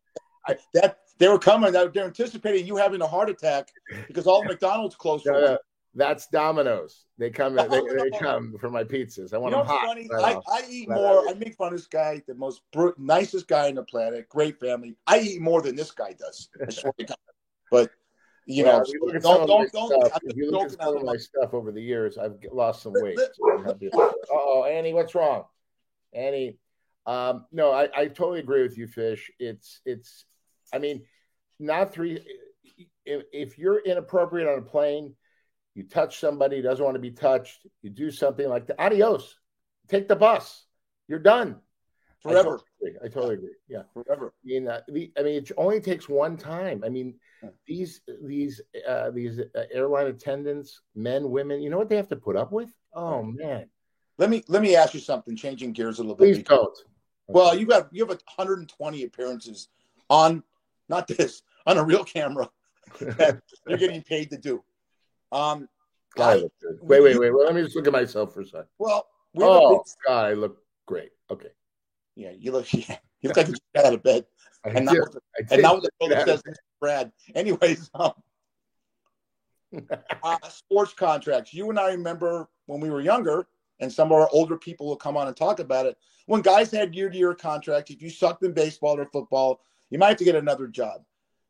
[0.74, 1.72] That they were coming.
[1.72, 3.68] They're, anticipating you having a heart attack
[4.06, 5.58] because all McDonald's closed uh.
[5.96, 7.06] That's Domino's.
[7.18, 7.54] They come.
[7.54, 9.32] They, they come for my pizzas.
[9.32, 9.86] I You want know them hot.
[9.86, 10.08] funny?
[10.10, 10.58] right I.
[10.58, 11.28] I eat Right more.
[11.28, 14.60] I make fun of this guy, the most br- nicest guy on the planet, great
[14.60, 14.96] family.
[15.06, 16.48] I eat more than this guy does.
[16.66, 17.16] I swear to God.
[17.70, 17.90] But
[18.44, 19.90] you Well, know, you look at some don't don't don't.
[19.90, 22.82] stuff, I'm if you look at some of my stuff over the years, I've lost
[22.82, 23.18] some weight.
[24.30, 25.44] oh, Annie, what's wrong?
[26.12, 26.58] Annie,
[27.06, 29.30] um, no, I, I totally agree with you, Fish.
[29.38, 30.26] It's it's,
[30.72, 31.02] I mean,
[31.58, 32.20] not three.
[33.04, 35.14] If, if you're inappropriate on a plane,
[35.76, 39.36] you touch somebody who doesn't want to be touched, you do something like the adios,
[39.88, 40.64] take the bus,
[41.06, 41.56] you're done.
[42.24, 42.98] I forever, totally agree.
[43.04, 43.54] I totally agree.
[43.68, 43.82] Yeah.
[43.92, 44.32] forever.
[44.34, 46.82] I mean, uh, the, I mean, it only takes one time.
[46.84, 47.14] I mean,
[47.66, 52.16] these these uh, these uh, airline attendants, men, women, you know what they have to
[52.16, 52.70] put up with?
[52.94, 53.68] Oh man,
[54.18, 55.36] Let me let me ask you something.
[55.36, 56.34] Changing gears a little bit.
[56.34, 56.76] please don't.
[57.28, 59.68] Well, you got you have 120 appearances
[60.08, 60.42] on
[60.88, 62.48] not this on a real camera
[63.00, 64.64] that you're getting paid to do.
[65.32, 65.68] Um,
[66.16, 66.78] God, I I, look good.
[66.80, 67.30] Wait, wait, wait.
[67.30, 68.66] Well, let me just look at myself for a second.
[68.78, 71.10] well, we Oh big- God, I look great.
[71.30, 71.50] Okay,
[72.14, 74.24] yeah, you look yeah, you look like you just got out of bed,
[74.64, 74.84] I and did.
[74.86, 74.92] now
[75.38, 75.52] I did.
[75.52, 75.90] and now the
[76.24, 76.42] says
[76.80, 77.12] Brad.
[77.34, 78.12] Anyways, um,
[80.22, 81.52] uh, sports contracts.
[81.52, 83.48] You and I remember when we were younger,
[83.80, 85.96] and some of our older people will come on and talk about it.
[86.26, 89.60] When guys had year-to-year contracts, if you sucked in baseball or football,
[89.90, 91.02] you might have to get another job.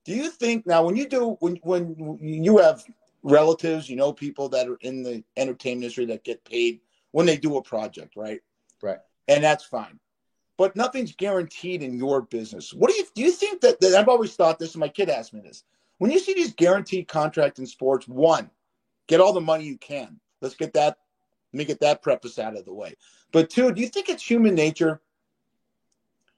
[0.04, 2.84] Do you think now when you do when when you have
[3.26, 6.80] relatives, you know people that are in the entertainment industry that get paid
[7.12, 8.40] when they do a project, right?
[8.82, 8.98] Right.
[9.28, 9.98] And that's fine.
[10.56, 12.72] but nothing's guaranteed in your business.
[12.72, 13.22] What do you do?
[13.22, 15.64] You think that, that I've always thought this, and my kid asked me this.
[15.98, 18.50] When you see these guaranteed contracts in sports, one,
[19.06, 20.18] get all the money you can.
[20.40, 20.98] Let's get that.
[21.52, 22.96] Let me get that preface out of the way.
[23.32, 25.00] But two, do you think it's human nature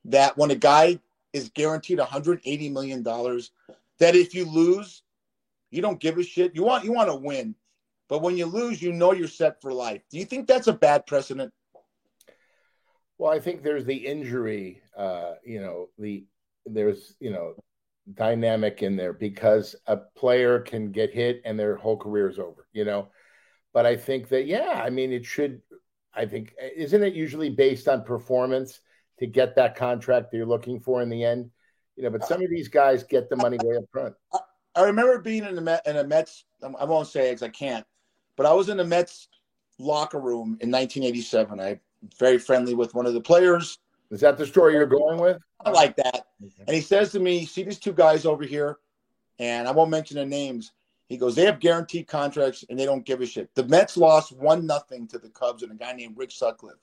[0.07, 1.01] that when a guy
[1.33, 3.51] is guaranteed 180 million dollars,
[3.99, 5.03] that if you lose,
[5.71, 6.55] you don't give a shit.
[6.55, 7.55] You want you want to win,
[8.09, 10.03] but when you lose, you know you're set for life.
[10.11, 11.53] Do you think that's a bad precedent?
[13.19, 14.81] Well, I think there's the injury.
[14.97, 16.25] Uh, you know, the
[16.67, 17.55] there's you know
[18.15, 22.67] dynamic in there because a player can get hit and their whole career is over.
[22.73, 23.09] You know,
[23.73, 25.63] but I think that yeah, I mean, it should.
[26.15, 28.81] I think isn't it usually based on performance
[29.19, 31.51] to get that contract that you're looking for in the end?
[31.97, 34.15] You know, but some of these guys get the money way up front.
[34.79, 36.45] I remember being in the Met, in a Mets.
[36.63, 37.85] I won't say because I can't,
[38.37, 39.29] but I was in the Mets
[39.79, 41.59] locker room in 1987.
[41.59, 41.81] I
[42.17, 43.79] very friendly with one of the players.
[44.13, 45.39] Is that the story you're going with?
[45.65, 46.29] I like that.
[46.41, 48.79] And he says to me, "See these two guys over here,
[49.41, 50.71] and I won't mention their names."
[51.09, 54.31] He goes, "They have guaranteed contracts and they don't give a shit." The Mets lost
[54.31, 56.79] one nothing to the Cubs and a guy named Rick Sutcliffe.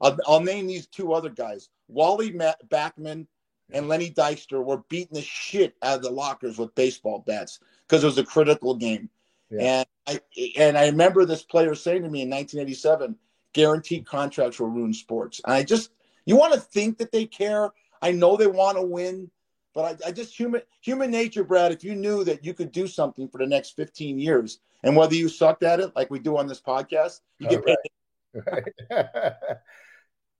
[0.00, 3.28] I'll, I'll name these two other guys: Wally Backman
[3.72, 8.02] and Lenny Dykstra were beating the shit out of the lockers with baseball bats because
[8.02, 9.08] it was a critical game.
[9.50, 9.60] Yeah.
[9.62, 10.20] And I
[10.58, 13.16] and I remember this player saying to me in 1987,
[13.52, 15.40] guaranteed contracts will ruin sports.
[15.44, 15.90] And I just
[16.24, 17.70] you want to think that they care.
[18.02, 19.30] I know they want to win,
[19.74, 21.72] but I, I just human human nature, Brad.
[21.72, 25.14] If you knew that you could do something for the next 15 years, and whether
[25.14, 28.42] you sucked at it like we do on this podcast, you get oh, paid.
[28.46, 28.64] Right.
[29.14, 29.32] right.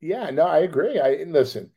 [0.01, 1.01] yeah, no, I agree.
[1.01, 1.71] I listen,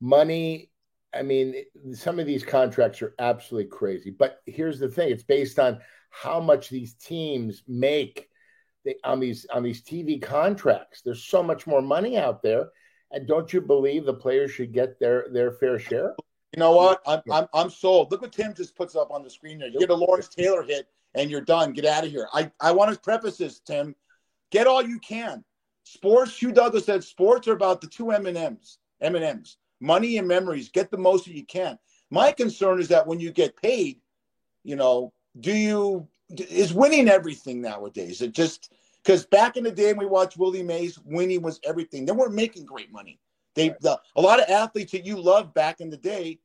[0.00, 0.70] money
[1.12, 4.10] I mean, some of these contracts are absolutely crazy.
[4.10, 5.80] But here's the thing: it's based on
[6.10, 8.28] how much these teams make
[9.04, 11.02] on these on these TV contracts.
[11.02, 12.68] There's so much more money out there,
[13.10, 16.14] and don't you believe the players should get their their fair share?
[16.52, 17.00] You know what?
[17.06, 18.10] I'm I'm, I'm sold.
[18.10, 19.68] Look what Tim just puts up on the screen there.
[19.68, 21.72] You get a Lawrence Taylor hit, and you're done.
[21.72, 22.28] Get out of here.
[22.32, 23.96] I I want to preface this, Tim.
[24.50, 25.44] Get all you can.
[25.84, 26.40] Sports.
[26.40, 28.78] Hugh Douglas said sports are about the two M and M's.
[29.00, 30.68] M and M's money and memories.
[30.68, 31.78] Get the most that you can.
[32.10, 34.00] My concern is that when you get paid,
[34.62, 38.20] you know, do you is winning everything nowadays?
[38.20, 38.72] It just
[39.02, 42.04] because back in the day when we watched Willie Mays, winning was everything.
[42.04, 43.18] They weren't making great money.
[43.54, 46.38] They the, a lot of athletes that you loved back in the day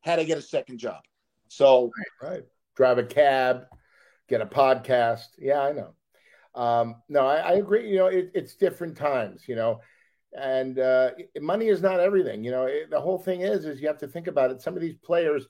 [0.00, 1.02] had to get a second job.
[1.48, 2.44] So right, right.
[2.76, 3.66] drive a cab,
[4.28, 5.26] get a podcast.
[5.38, 5.94] Yeah, I know.
[6.54, 7.90] Um, no, I, I, agree.
[7.90, 9.42] You know, it, it's different times.
[9.48, 9.80] You know,
[10.34, 11.10] and uh,
[11.40, 12.44] money is not everything.
[12.44, 14.60] You know, it, the whole thing is is you have to think about it.
[14.60, 15.46] Some of these players,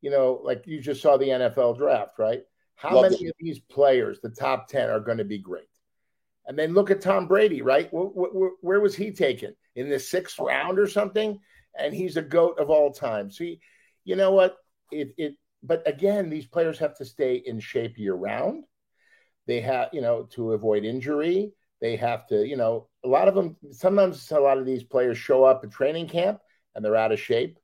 [0.00, 2.42] you know, like you just saw the NFL draft, right?
[2.74, 3.28] How Love many it.
[3.28, 5.68] of these players, the top ten, are going to be great?
[6.46, 7.92] And then look at Tom Brady, right?
[7.92, 11.40] Where, where, where, was he taken in the sixth round or something?
[11.78, 13.30] And he's a goat of all time.
[13.30, 13.60] see
[14.04, 14.56] you know what?
[14.90, 15.34] It it.
[15.62, 18.64] But again, these players have to stay in shape year round.
[19.46, 21.52] They have, you know, to avoid injury.
[21.80, 25.16] They have to, you know, a lot of them, sometimes a lot of these players
[25.16, 26.40] show up at training camp
[26.74, 27.58] and they're out of shape.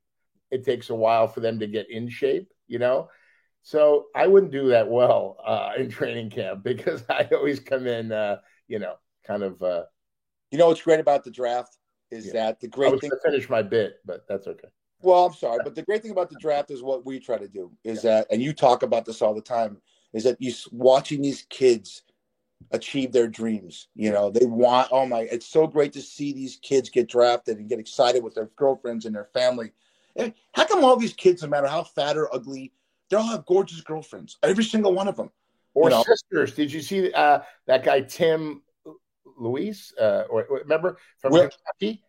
[0.52, 3.08] It takes a while for them to get in shape, you know?
[3.62, 8.12] So I wouldn't do that well uh, in training camp because I always come in,
[8.12, 8.36] uh,
[8.68, 8.94] you know,
[9.26, 9.60] kind of.
[9.62, 9.84] Uh,
[10.52, 11.78] you know what's great about the draft
[12.10, 12.32] is yeah.
[12.34, 13.10] that the great thing.
[13.10, 14.68] to finish my bit, but that's okay.
[15.00, 17.48] Well, I'm sorry, but the great thing about the draft is what we try to
[17.48, 18.18] do is yeah.
[18.18, 19.78] that, and you talk about this all the time,
[20.12, 22.02] is that you watching these kids
[22.70, 23.88] achieve their dreams.
[23.94, 27.58] You know, they want, oh my, it's so great to see these kids get drafted
[27.58, 29.72] and get excited with their girlfriends and their family.
[30.16, 32.72] And how come all these kids, no matter how fat or ugly,
[33.08, 34.38] they all have gorgeous girlfriends?
[34.42, 35.30] Every single one of them.
[35.74, 36.04] Or you know?
[36.04, 36.54] sisters.
[36.54, 38.62] Did you see uh, that guy, Tim
[39.38, 39.94] Luis?
[39.98, 42.02] Uh, or remember from Will, Kentucky?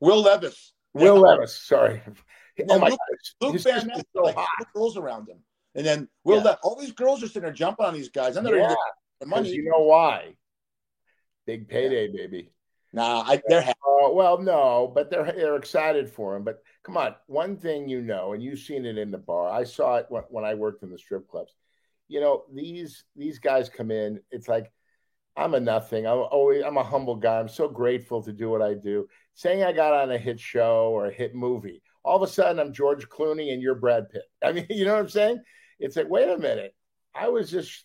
[0.00, 0.72] Will Levis.
[0.94, 1.20] Will yeah.
[1.20, 1.54] Levis.
[1.54, 2.02] Sorry.
[2.70, 2.98] oh my Luke,
[3.40, 3.52] God.
[3.52, 4.36] Luke Van Ness, so like
[4.74, 5.38] girls around him.
[5.74, 6.56] And then Will yeah.
[6.62, 8.36] all these girls are sitting there jumping on these guys.
[8.36, 8.74] I'm yeah
[9.22, 9.50] the money.
[9.50, 10.34] You know why?
[11.46, 12.26] Big payday, yeah.
[12.26, 12.50] baby.
[12.92, 13.78] Nah, I, they're happy.
[13.86, 16.44] Uh, well, no, but they're they're excited for him.
[16.44, 19.48] But come on, one thing you know, and you've seen it in the bar.
[19.48, 21.54] I saw it when, when I worked in the strip clubs.
[22.08, 24.20] You know, these these guys come in.
[24.30, 24.70] It's like
[25.36, 26.06] I'm a nothing.
[26.06, 27.38] I'm always I'm a humble guy.
[27.38, 29.08] I'm so grateful to do what I do.
[29.34, 32.58] Saying I got on a hit show or a hit movie, all of a sudden
[32.58, 34.24] I'm George Clooney and you're Brad Pitt.
[34.44, 35.40] I mean, you know what I'm saying?
[35.78, 36.74] It's like, wait a minute.
[37.14, 37.84] I was just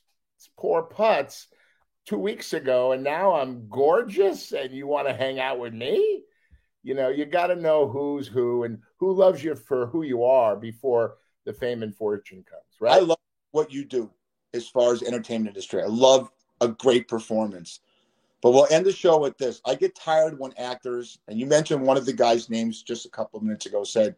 [0.58, 1.48] poor putts
[2.06, 6.24] two weeks ago, and now I'm gorgeous, and you want to hang out with me?
[6.84, 10.24] You know, you got to know who's who and who loves you for who you
[10.24, 12.96] are before the fame and fortune comes, right?
[12.96, 13.18] I love
[13.52, 14.10] what you do
[14.54, 15.84] as far as entertainment industry.
[15.84, 16.30] I love
[16.62, 17.82] a great performance.
[18.42, 19.62] But we'll end the show with this.
[19.66, 23.10] I get tired when actors, and you mentioned one of the guys' names just a
[23.10, 24.16] couple of minutes ago, said,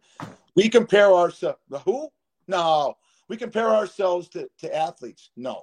[0.54, 1.58] We compare ourselves.
[1.84, 2.08] Who?
[2.46, 2.94] No.
[3.28, 5.30] We compare ourselves to, to athletes.
[5.36, 5.62] No.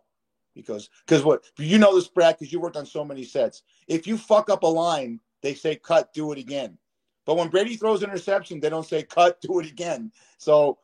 [0.57, 3.63] Because because what you know this, Brad, because you worked on so many sets.
[3.87, 6.77] If you fuck up a line, they say cut, do it again.
[7.25, 10.11] But when Brady throws an interception, they don't say cut, do it again.
[10.37, 10.77] So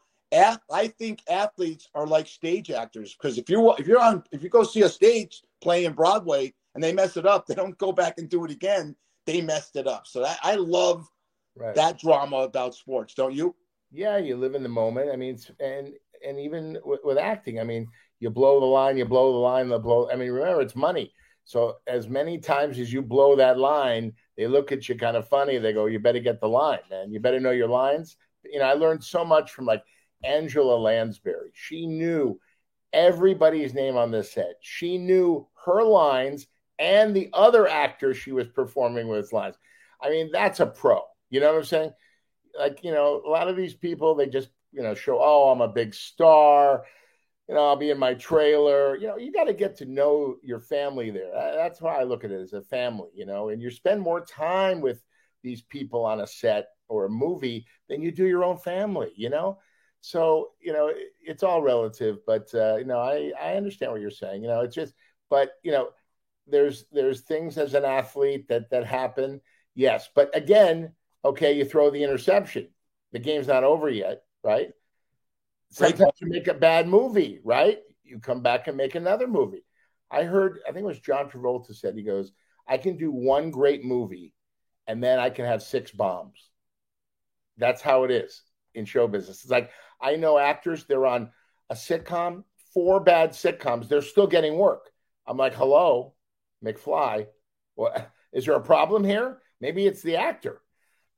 [0.72, 4.50] I think athletes are like stage actors because if you if you're on if you
[4.50, 7.92] go see a stage play in Broadway and they mess it up, they don't go
[7.92, 8.96] back and do it again.
[9.26, 10.08] They messed it up.
[10.08, 11.08] So that, I love
[11.56, 11.76] right.
[11.76, 13.56] that drama about sports, don't you?
[13.92, 15.12] Yeah, you live in the moment.
[15.12, 15.94] I mean, and
[16.26, 17.88] and even with, with acting, I mean,
[18.24, 20.10] you blow the line, you blow the line, the blow.
[20.10, 21.12] I mean, remember, it's money.
[21.44, 25.28] So as many times as you blow that line, they look at you kind of
[25.28, 25.58] funny.
[25.58, 27.12] They go, "You better get the line, man.
[27.12, 28.16] You better know your lines."
[28.46, 29.84] You know, I learned so much from like
[30.24, 31.52] Angela Lansbury.
[31.54, 32.40] She knew
[32.94, 34.56] everybody's name on the set.
[34.62, 36.48] She knew her lines
[36.80, 39.56] and the other actor she was performing with lines.
[40.02, 41.02] I mean, that's a pro.
[41.30, 41.92] You know what I'm saying?
[42.58, 45.62] Like, you know, a lot of these people, they just, you know, show, oh, I'm
[45.62, 46.86] a big star.
[47.48, 48.96] You know, I'll be in my trailer.
[48.96, 51.32] You know, you got to get to know your family there.
[51.34, 54.22] That's why I look at it as a family, you know, and you spend more
[54.22, 55.04] time with
[55.44, 59.30] these people on a set or a movie than you do your own family, you
[59.30, 59.60] know?
[60.02, 60.92] So, you know,
[61.22, 64.42] it's all relative, but, uh, you know, I, I understand what you're saying.
[64.42, 64.94] You know, it's just,
[65.30, 65.90] but, you know,
[66.48, 69.42] there's there's things as an athlete that that happen.
[69.76, 72.68] Yes, but again, okay, you throw the interception.
[73.12, 74.72] The game's not over yet, right?
[75.74, 77.80] Sometimes you make a bad movie, right?
[78.04, 79.66] You come back and make another movie.
[80.12, 82.32] I heard, I think it was John Travolta said, he goes,
[82.68, 84.34] I can do one great movie
[84.86, 86.50] and then I can have six bombs.
[87.58, 88.44] That's how it is
[88.76, 89.42] in show business.
[89.42, 91.32] It's like I know actors, they're on
[91.70, 92.44] a sitcom,
[92.74, 94.92] four bad sitcoms, they're still getting work.
[95.26, 96.14] I'm like, hello,
[96.64, 97.28] McFly.
[97.76, 97.96] Well,
[98.34, 99.40] is there a problem here?
[99.60, 100.62] Maybe it's the actor.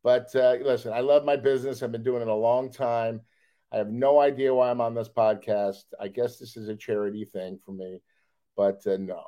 [0.04, 1.82] But uh, listen, I love my business.
[1.82, 3.22] I've been doing it a long time.
[3.76, 5.84] I have no idea why I'm on this podcast.
[6.00, 8.02] I guess this is a charity thing for me,
[8.56, 9.22] but uh, no.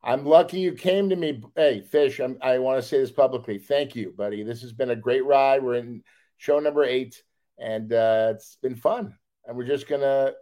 [0.00, 1.42] I'm lucky you came to me.
[1.56, 3.58] Hey, Fish, I'm, i want to say this publicly.
[3.58, 4.44] Thank you, buddy.
[4.44, 5.60] This has been a great ride.
[5.60, 6.04] We're in
[6.36, 7.20] show number eight,
[7.58, 9.16] and uh, it's been fun.
[9.44, 10.34] And we're just going to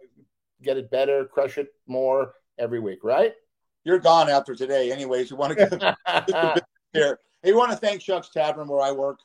[0.61, 3.33] get it better, crush it more every week, right?
[3.83, 4.91] you're gone after today.
[4.91, 6.63] Anyways, we want to get
[6.93, 7.19] here.
[7.41, 9.19] Hey, we want to thank Chuck's Tavern where I work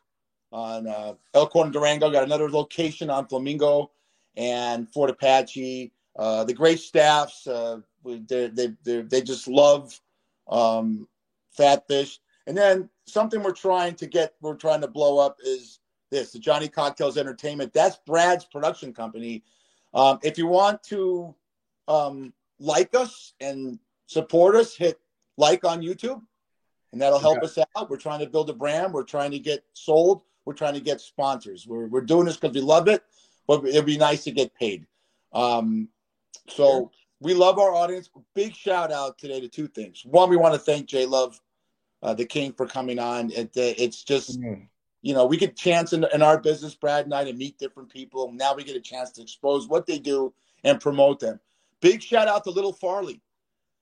[0.51, 2.11] on uh, Elkhorn, Durango.
[2.11, 3.91] Got another location on Flamingo
[4.39, 5.93] and Fort Apache.
[6.17, 10.01] Uh, the great staffs, uh, they, they, they, they just love
[10.49, 11.07] um,
[11.51, 12.19] Fat Fish.
[12.47, 15.81] And then something we're trying to get, we're trying to blow up is
[16.11, 17.73] this the Johnny Cocktails Entertainment.
[17.75, 19.45] That's Brad's production company.
[19.93, 21.35] Um, if you want to
[21.87, 24.99] um, like us and support us, hit
[25.37, 26.23] like on YouTube,
[26.93, 27.91] and that'll help us out.
[27.91, 28.93] We're trying to build a brand.
[28.93, 30.23] We're trying to get sold.
[30.45, 31.67] We're trying to get sponsors.
[31.67, 33.03] We're, we're doing this because we love it,
[33.49, 34.87] but it'd be nice to get paid.
[35.33, 35.89] Um,
[36.47, 38.09] so we love our audience.
[38.35, 40.03] Big shout out today to two things.
[40.05, 41.41] One, we want to thank JLuv,
[42.03, 43.33] uh, the King, for coming on.
[43.33, 44.63] It, uh, it's just, mm-hmm.
[45.03, 47.59] you know, we get a chance in, in our business, Brad and I, to meet
[47.59, 48.31] different people.
[48.33, 50.33] Now we get a chance to expose what they do
[50.63, 51.41] and promote them.
[51.81, 53.21] Big shout out to Little Farley.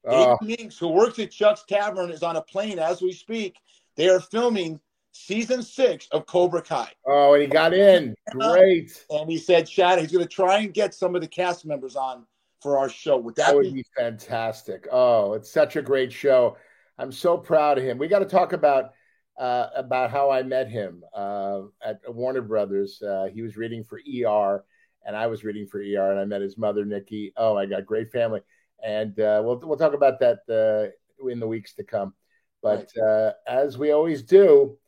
[0.06, 3.56] Uh, Minks, who works at Chuck's Tavern, is on a plane as we speak.
[3.96, 4.78] They are filming
[5.16, 6.90] season six of Cobra Kai.
[7.06, 8.14] Oh, and he got in.
[8.30, 9.04] Great.
[9.10, 11.96] And he said, Chad, he's going to try and get some of the cast members
[11.96, 12.26] on
[12.62, 13.16] for our show.
[13.16, 14.86] Would that, that would be-, be fantastic?
[14.90, 16.56] Oh, it's such a great show.
[16.98, 17.98] I'm so proud of him.
[17.98, 18.92] We got to talk about
[19.38, 23.02] uh, about how I met him uh, at Warner Brothers.
[23.02, 24.64] Uh, he was reading for ER,
[25.04, 27.32] and I was reading for ER, and I met his mother, Nikki.
[27.36, 28.40] Oh my God, great family
[28.84, 32.14] and uh, we'll we'll talk about that uh, in the weeks to come.
[32.62, 34.78] But uh, as we always do,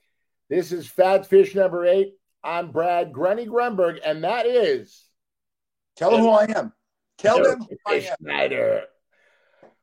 [0.49, 2.15] this is Fat Fish number eight.
[2.43, 5.05] I'm Brad Grunny Grunberg, and that is.
[5.97, 6.73] Tell them who I am.
[7.19, 8.17] Tell them who I am.
[8.21, 8.85] Schneider.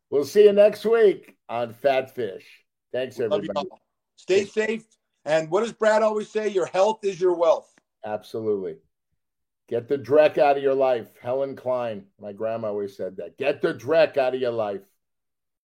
[0.10, 2.46] We'll see you next week on Fat Fish.
[2.94, 3.68] Thanks, everybody.
[4.16, 4.86] Stay safe.
[5.26, 6.48] And what does Brad always say?
[6.48, 7.70] Your health is your wealth.
[8.06, 8.78] Absolutely.
[9.68, 11.08] Get the dreck out of your life.
[11.22, 13.38] Helen Klein, my grandma always said that.
[13.38, 14.82] Get the dreck out of your life.